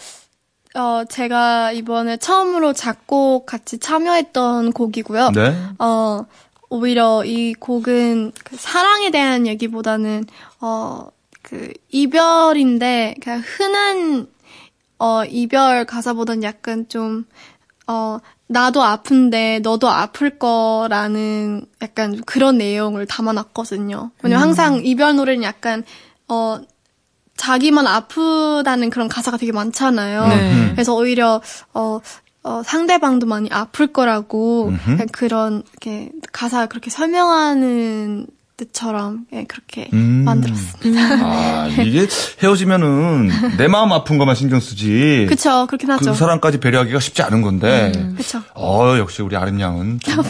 어, 0.75 1.05
제가 1.09 1.73
이번에 1.73 2.19
처음으로 2.19 2.75
작곡 2.75 3.47
같이 3.47 3.79
참여했던 3.79 4.73
곡이고요. 4.73 5.31
네. 5.31 5.57
어, 5.79 6.27
오히려 6.69 7.25
이 7.25 7.55
곡은 7.55 8.33
그 8.45 8.57
사랑에 8.57 9.11
대한 9.11 9.47
얘기보다는, 9.47 10.27
어, 10.61 11.09
그, 11.43 11.73
이별인데, 11.91 13.15
그냥 13.23 13.43
흔한, 13.45 14.27
어, 14.99 15.25
이별 15.25 15.85
가사보다는 15.87 16.43
약간 16.43 16.87
좀, 16.89 17.25
어, 17.87 18.19
나도 18.49 18.83
아픈데 18.83 19.61
너도 19.61 19.89
아플 19.89 20.39
거라는 20.39 21.67
약간 21.83 22.21
그런 22.25 22.59
내용을 22.59 23.07
담아놨거든요. 23.07 24.13
왜냐면 24.23 24.43
항상 24.43 24.83
이별 24.85 25.17
노래는 25.17 25.43
약간, 25.43 25.83
어, 26.29 26.61
자기만 27.37 27.87
아프다는 27.87 28.91
그런 28.91 29.09
가사가 29.09 29.37
되게 29.37 29.53
많잖아요. 29.53 30.27
네. 30.29 30.71
그래서 30.73 30.95
오히려 30.95 31.43
어, 31.75 32.01
어, 32.43 32.63
상대방도 32.65 33.27
많이 33.27 33.49
아플 33.53 33.89
거라고 33.89 34.73
그런 35.13 35.63
이렇게 35.73 36.11
가사 36.33 36.67
그렇게 36.67 36.91
설명하는 36.91 38.27
뜻처럼 38.57 39.27
예, 39.35 39.45
그렇게 39.45 39.89
음. 39.93 40.23
만들었습니다. 40.25 41.01
아, 41.23 41.69
이게 41.85 42.07
헤어지면은 42.43 43.31
내 43.59 43.69
마음 43.69 43.93
아픈 43.93 44.17
것만 44.19 44.35
신경 44.35 44.61
쓰지. 44.61 45.27
그쵸 45.29 45.67
그렇긴 45.67 45.91
하죠. 45.91 46.13
그 46.13 46.17
사람까지 46.17 46.59
배려하기가 46.61 46.99
쉽지 47.01 47.23
않은 47.23 47.43
건데. 47.43 47.93
그쵸. 48.17 48.41
어, 48.55 48.97
역시 48.99 49.21
우리 49.23 49.37
아름 49.37 49.61
양은 49.61 50.01
좀 50.01 50.25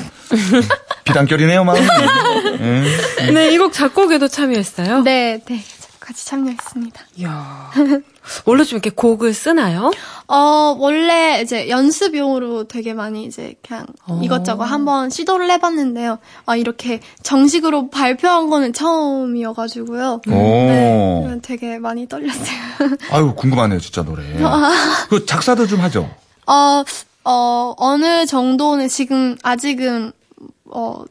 비단결이네요, 1.04 1.62
마음이. 1.64 1.86
예. 2.60 3.30
네, 3.32 3.52
이 3.54 3.58
곡 3.58 3.72
작곡에도 3.72 4.26
참여했어요. 4.28 5.02
네, 5.02 5.40
네. 5.46 5.62
같이 6.00 6.26
참여했습니다. 6.26 7.00
이야. 7.16 7.70
원래 8.44 8.64
좀 8.64 8.76
이렇게 8.76 8.90
곡을 8.90 9.34
쓰나요? 9.34 9.90
어, 10.28 10.76
원래 10.78 11.40
이제 11.42 11.68
연습용으로 11.68 12.64
되게 12.64 12.94
많이 12.94 13.24
이제 13.24 13.54
그냥 13.66 13.86
어. 14.06 14.20
이것저것 14.22 14.64
한번 14.64 15.10
시도를 15.10 15.50
해봤는데요. 15.52 16.18
아, 16.46 16.56
이렇게 16.56 17.00
정식으로 17.22 17.90
발표한 17.90 18.50
거는 18.50 18.72
처음이어가지고요. 18.72 20.20
오. 20.28 20.30
네, 20.30 21.38
되게 21.42 21.78
많이 21.78 22.08
떨렸어요. 22.08 22.56
아유, 23.10 23.34
궁금하네요, 23.36 23.80
진짜 23.80 24.02
노래. 24.02 24.22
그 25.08 25.24
작사도 25.26 25.66
좀 25.66 25.80
하죠. 25.80 26.10
어, 26.46 26.84
어, 27.24 27.74
어느 27.76 28.26
정도는 28.26 28.88
지금 28.88 29.36
아직은, 29.42 30.12
어, 30.66 31.04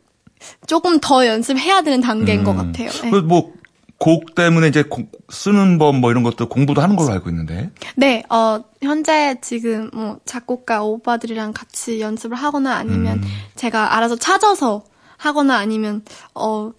조금 0.67 0.99
더 0.99 1.25
연습해야 1.25 1.81
되는 1.81 2.01
단계인 2.01 2.43
것 2.43 2.55
같아요. 2.55 2.89
네. 2.89 3.09
그 3.09 3.17
뭐, 3.17 3.53
곡 3.97 4.35
때문에 4.35 4.67
이제 4.67 4.83
고- 4.83 5.07
쓰는 5.29 5.77
법 5.77 5.93
뭐 5.95 6.11
이런 6.11 6.23
것도 6.23 6.49
공부도 6.49 6.81
하는 6.81 6.95
걸로 6.95 7.11
알고 7.13 7.29
있는데. 7.29 7.71
네, 7.95 8.23
어, 8.29 8.59
현재 8.81 9.35
지금 9.41 9.89
뭐 9.93 10.19
작곡가 10.25 10.83
오빠들이랑 10.83 11.53
같이 11.53 12.01
연습을 12.01 12.35
하거나 12.35 12.75
아니면 12.75 13.21
제가 13.55 13.95
알아서 13.95 14.15
찾아서 14.17 14.83
하거나 15.17 15.55
아니면, 15.57 16.03
어, 16.33 16.71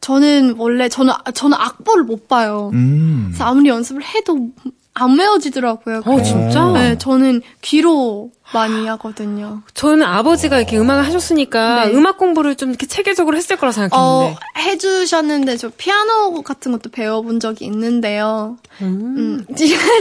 저는 0.00 0.54
원래, 0.56 0.88
저는, 0.88 1.12
저는 1.34 1.56
악보를 1.58 2.04
못 2.04 2.26
봐요. 2.26 2.70
음. 2.72 3.26
그래서 3.28 3.44
아무리 3.44 3.68
연습을 3.68 4.02
해도 4.02 4.48
안 4.94 5.16
외워지더라고요. 5.18 6.02
어, 6.04 6.22
진짜? 6.22 6.72
네, 6.72 6.98
저는 6.98 7.42
귀로 7.62 8.30
많이 8.52 8.86
하거든요. 8.88 9.62
저는 9.74 10.02
아버지가 10.02 10.58
이렇게 10.58 10.76
음악을 10.76 11.06
하셨으니까 11.06 11.86
네. 11.86 11.92
음악 11.94 12.18
공부를 12.18 12.56
좀 12.56 12.70
이렇게 12.70 12.86
체계적으로 12.86 13.36
했을 13.36 13.56
거라 13.56 13.68
어, 13.68 13.72
생각했는데. 13.72 14.36
해주셨는데, 14.58 15.56
저 15.56 15.70
피아노 15.76 16.42
같은 16.42 16.72
것도 16.72 16.90
배워본 16.90 17.38
적이 17.38 17.66
있는데요. 17.66 18.56
음, 18.82 19.44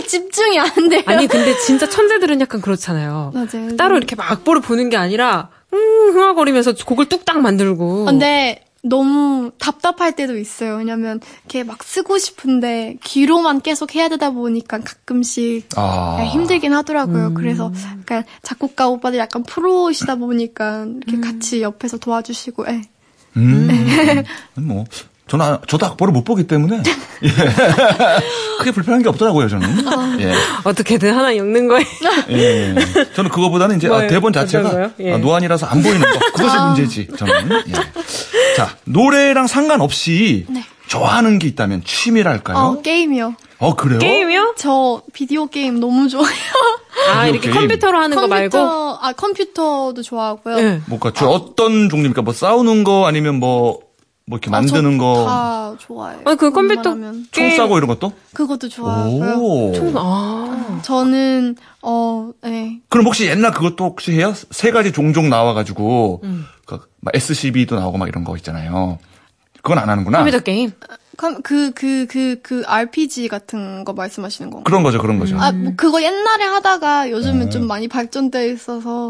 집중이 0.08 0.60
안 0.60 0.90
돼요. 0.90 1.04
아니, 1.06 1.28
근데 1.28 1.56
진짜 1.60 1.88
천재들은 1.88 2.42
약간 2.42 2.60
그렇잖아요. 2.62 3.32
맞아요. 3.34 3.78
따로 3.78 3.98
이렇게 3.98 4.16
막 4.16 4.32
악보를 4.32 4.62
보는 4.62 4.90
게 4.90 4.98
아니라, 4.98 5.50
음, 5.72 5.78
흥얼거리면서 6.14 6.74
곡을 6.86 7.06
뚝딱 7.06 7.42
만들고. 7.42 8.06
근데 8.06 8.66
너무 8.82 9.52
답답할 9.60 10.16
때도 10.16 10.38
있어요. 10.38 10.78
왜냐면 10.78 11.20
이렇게 11.44 11.64
막 11.64 11.84
쓰고 11.84 12.18
싶은데 12.18 12.98
귀로만 13.04 13.62
계속 13.62 13.96
해야 13.96 14.08
되다 14.08 14.32
보니까 14.32 14.80
가끔씩 14.80 15.70
아. 15.76 16.18
네, 16.20 16.28
힘들긴 16.28 16.74
하더라고요. 16.74 17.28
음. 17.28 17.34
그래서 17.34 17.72
약간 18.00 18.24
작곡가 18.42 18.88
오빠들 18.88 19.20
약간 19.20 19.44
프로시다 19.44 20.16
보니까 20.16 20.86
이렇게 21.08 21.20
같이 21.20 21.62
옆에서 21.62 21.98
도와주시고, 21.98 22.66
예. 22.70 22.82
음. 23.38 23.70
뭐, 24.56 24.86
저는 25.30 25.58
저도 25.68 25.86
악보를 25.86 26.12
못 26.12 26.24
보기 26.24 26.48
때문에 26.48 26.82
예. 27.24 27.30
크게 28.60 28.72
불편한 28.72 29.02
게 29.04 29.10
없더라고요 29.10 29.48
저는. 29.48 30.20
예. 30.22 30.34
어떻게든 30.64 31.14
하나 31.14 31.32
읽는 31.32 31.68
거예요. 31.68 31.86
예. 32.32 32.76
저는 33.16 33.30
그거보다는 33.30 33.78
이제 33.78 33.88
아? 33.90 34.08
대본 34.08 34.34
자체가? 34.34 34.92
예. 35.00 35.14
아, 35.14 35.18
노안이라서 35.18 35.66
안 35.68 35.82
보이는 35.84 36.02
거 36.02 36.20
그것이 36.34 36.58
문제지 36.58 37.08
저는. 37.18 37.64
예. 37.68 37.74
자 38.56 38.76
노래랑 38.86 39.48
상관없이 39.48 40.46
좋아하는 40.88 41.38
게 41.40 41.48
있다면 41.48 41.84
취미랄까요? 41.86 42.58
어, 42.58 42.82
게임이요. 42.82 43.36
어 43.60 43.76
그래요? 43.76 44.00
게임이요? 44.00 44.56
저 44.58 45.02
비디오 45.14 45.46
게임 45.48 45.80
너무 45.80 46.08
좋아해요. 46.10 46.54
아, 47.14 47.28
이렇게 47.28 47.50
게임. 47.50 47.54
컴퓨터로 47.54 47.98
하는 47.98 48.16
거 48.18 48.28
말고? 48.28 48.58
컴퓨터, 48.58 49.00
아, 49.02 49.14
컴퓨터도 49.14 50.02
좋아하고요. 50.02 50.56
네. 50.56 50.82
뭐가 50.88 51.12
주 51.12 51.28
어떤 51.28 51.90
종류입니까? 51.90 52.22
뭐 52.24 52.34
싸우는 52.34 52.84
거 52.84 53.06
아니면 53.08 53.36
뭐, 53.36 53.80
뭐 54.30 54.38
이렇게 54.38 54.52
만드는 54.52 54.86
아, 54.86 54.92
저 54.92 54.98
거, 55.00 55.26
다 55.26 55.76
좋아해요. 55.80 56.22
아, 56.26 56.36
그 56.36 56.52
컴퓨터. 56.52 56.84
총 56.84 57.26
게임. 57.32 57.58
쏘고 57.58 57.80
이런 57.80 57.88
것도? 57.88 58.14
그것도 58.36 58.70
좋아하고요. 58.70 59.36
오. 59.40 59.74
아. 59.96 60.80
저는, 60.84 61.56
어, 61.82 62.30
네. 62.44 62.80
그럼 62.90 63.08
혹시 63.08 63.26
옛날 63.26 63.52
그것도 63.52 63.86
혹시 63.86 64.12
해요? 64.12 64.34
세 64.52 64.70
가지 64.70 64.92
종종 64.92 65.30
나와가지고 65.30 66.22
음. 66.24 66.46
그, 66.68 66.80
막 67.02 67.16
SCB도 67.16 67.76
나오고 67.76 67.98
막 67.98 68.08
이런 68.08 68.24
거 68.24 68.36
있잖아요. 68.38 69.00
그건 69.64 69.80
안 69.80 69.90
하는구나. 69.90 70.20
컴퓨터 70.20 70.40
게임. 70.42 70.74
컴- 71.20 71.42
그, 71.42 71.72
그, 71.76 72.06
그, 72.10 72.38
그, 72.42 72.64
RPG 72.66 73.28
같은 73.28 73.84
거 73.84 73.92
말씀하시는 73.92 74.50
건가요? 74.50 74.64
그런 74.64 74.84
거죠, 74.84 75.00
그런 75.02 75.20
거죠. 75.20 75.38
아, 75.38 75.52
뭐, 75.52 75.74
그거 75.76 76.02
옛날에 76.02 76.46
하다가 76.46 77.10
요즘은 77.12 77.52
좀 77.52 77.68
많이 77.68 77.90
발전돼 77.90 78.50
있어서. 78.54 79.10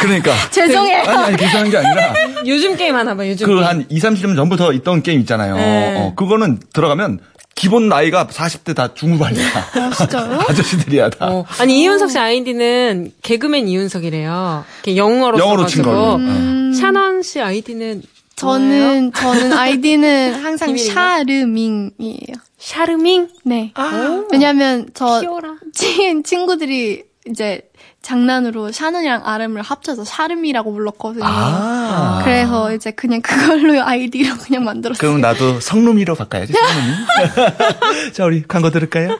그러니까. 0.00 0.32
죄송해요. 0.50 1.02
아니, 1.04 1.22
아니, 1.26 1.36
괜찮은 1.36 1.70
게 1.70 1.76
아니라 1.76 2.12
요즘 2.46 2.76
게임 2.76 2.96
하나 2.96 3.14
봐, 3.14 3.28
요즘 3.28 3.46
그 3.46 3.54
게임. 3.54 3.64
한 3.64 3.86
2, 3.88 4.00
30년 4.00 4.34
전부터 4.34 4.72
있던 4.72 5.04
게임 5.04 5.20
있잖아요. 5.20 5.54
네. 5.54 5.96
어, 6.00 6.14
그거는 6.16 6.58
들어가면 6.72 7.20
기본 7.54 7.88
나이가 7.88 8.26
40대 8.26 8.74
다 8.74 8.94
중후반이야. 8.94 9.46
아, 9.76 9.90
진짜요? 9.96 10.40
아저씨들이야 10.50 11.10
다. 11.10 11.28
어. 11.30 11.44
아니, 11.60 11.80
이윤석 11.82 12.10
씨 12.10 12.18
아이디는 12.18 13.12
개그맨 13.22 13.68
이윤석이래요. 13.68 14.64
이렇게 14.82 14.96
영어로 14.96 15.38
영어로 15.38 15.66
친 15.66 15.84
써가지고. 15.84 15.84
걸로. 15.84 16.16
음, 16.16 16.72
샤넌 16.74 17.22
씨 17.22 17.40
아이디는 17.40 18.02
저는, 18.36 19.12
저는 19.12 19.52
아이디는 19.52 20.34
항상? 20.44 20.76
샤르밍이에요. 20.76 22.34
샤르밍? 22.58 23.28
네. 23.44 23.72
아. 23.74 24.24
왜냐면 24.32 24.88
저 24.94 25.20
귀여워라. 25.20 25.56
친, 25.72 26.22
친구들이 26.24 27.04
이제 27.26 27.62
장난으로 28.02 28.70
샤는이랑 28.70 29.22
아름을 29.24 29.62
합쳐서 29.62 30.04
샤름이라고 30.04 30.72
불렀거든요. 30.72 31.24
아. 31.24 32.20
그래서 32.24 32.74
이제 32.74 32.90
그냥 32.90 33.22
그걸로 33.22 33.80
아이디로 33.84 34.36
그냥 34.38 34.64
만들었어요. 34.64 35.00
그럼 35.08 35.20
나도 35.20 35.60
성룸이로 35.60 36.14
바꿔야지, 36.14 36.52
성룸이. 36.52 38.12
자, 38.12 38.24
우리 38.24 38.42
광고 38.42 38.70
들을까요? 38.70 39.18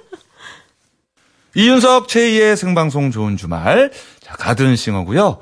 이윤석 1.54 2.08
제2의 2.08 2.56
생방송 2.56 3.10
좋은 3.10 3.36
주말. 3.36 3.90
자, 4.20 4.34
가든싱어고요 4.34 5.38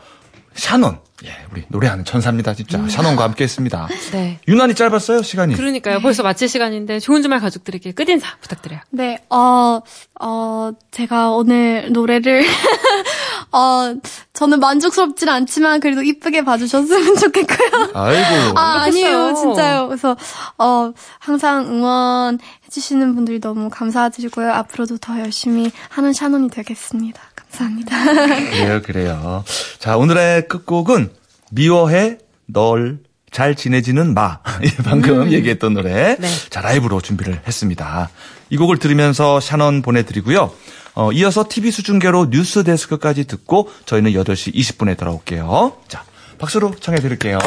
샤논. 0.54 0.98
예, 1.24 1.28
우리 1.52 1.62
노래하는 1.68 2.04
천사입니다, 2.04 2.52
진짜. 2.52 2.84
샤논과 2.88 3.22
함께 3.22 3.44
했습니다. 3.44 3.86
네. 4.10 4.40
유난히 4.48 4.74
짧았어요, 4.74 5.22
시간이. 5.22 5.54
그러니까요. 5.54 6.00
벌써 6.00 6.24
마칠 6.24 6.48
시간인데 6.48 6.98
좋은 6.98 7.22
주말 7.22 7.38
가족들에게 7.38 7.92
끝인사 7.92 8.36
부탁드려요. 8.40 8.80
네, 8.90 9.18
어, 9.30 9.80
어, 10.20 10.70
제가 10.90 11.30
오늘 11.30 11.92
노래를, 11.92 12.42
어, 13.52 13.94
저는 14.32 14.58
만족스럽진 14.58 15.28
않지만 15.28 15.78
그래도 15.78 16.02
이쁘게 16.02 16.44
봐주셨으면 16.44 17.14
좋겠고요. 17.16 17.90
아이고. 17.94 18.58
아, 18.58 18.82
아니에요. 18.82 19.34
진짜요. 19.34 19.86
그래서, 19.88 20.16
어, 20.58 20.92
항상 21.20 21.66
응원해주시는 21.66 23.14
분들이 23.14 23.40
너무 23.40 23.70
감사드리고요. 23.70 24.50
앞으로도 24.52 24.98
더 24.98 25.20
열심히 25.20 25.70
하는 25.88 26.12
샤논이 26.12 26.48
되겠습니다. 26.50 27.22
감사합니다. 27.52 28.04
그래요, 28.50 28.82
그래요. 28.82 29.44
자, 29.78 29.96
오늘의 29.96 30.48
끝곡은 30.48 31.10
미워해 31.50 32.18
널 32.46 33.00
잘 33.30 33.54
지내지는 33.54 34.14
마. 34.14 34.40
예, 34.62 34.68
방금 34.84 35.32
얘기했던 35.32 35.74
노래. 35.74 36.16
네. 36.18 36.28
자, 36.50 36.60
라이브로 36.60 37.00
준비를 37.00 37.40
했습니다. 37.46 38.10
이 38.50 38.56
곡을 38.58 38.78
들으면서 38.78 39.40
샤넌 39.40 39.80
보내드리고요. 39.82 40.52
어, 40.94 41.12
이어서 41.12 41.46
TV 41.48 41.70
수중계로 41.70 42.28
뉴스 42.30 42.62
데스크까지 42.62 43.24
듣고 43.24 43.70
저희는 43.86 44.12
8시 44.12 44.54
20분에 44.54 44.98
돌아올게요. 44.98 45.78
자, 45.88 46.04
박수로 46.38 46.74
청해드릴게요. 46.78 47.38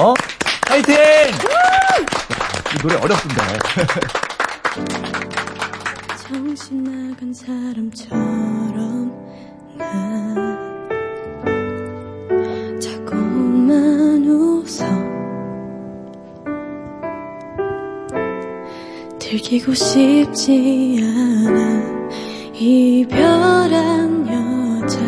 파이팅! 0.67 0.95
이 2.73 2.77
노래 2.81 2.95
어렵던데. 2.95 3.41
정신 6.27 6.83
나간 6.83 7.31
사람처럼 7.31 8.54
들키고 19.35 19.73
싶지 19.73 20.99
않아. 21.01 21.95
이별한 22.53 24.27
여자 24.27 24.99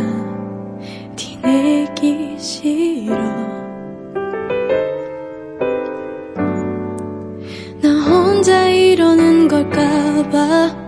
티내기 1.16 2.38
싫어. 2.40 3.16
나 7.82 7.90
혼자 8.06 8.68
이러는 8.68 9.48
걸까봐 9.48 10.87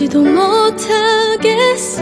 지도 0.00 0.22
못하겠어. 0.22 2.00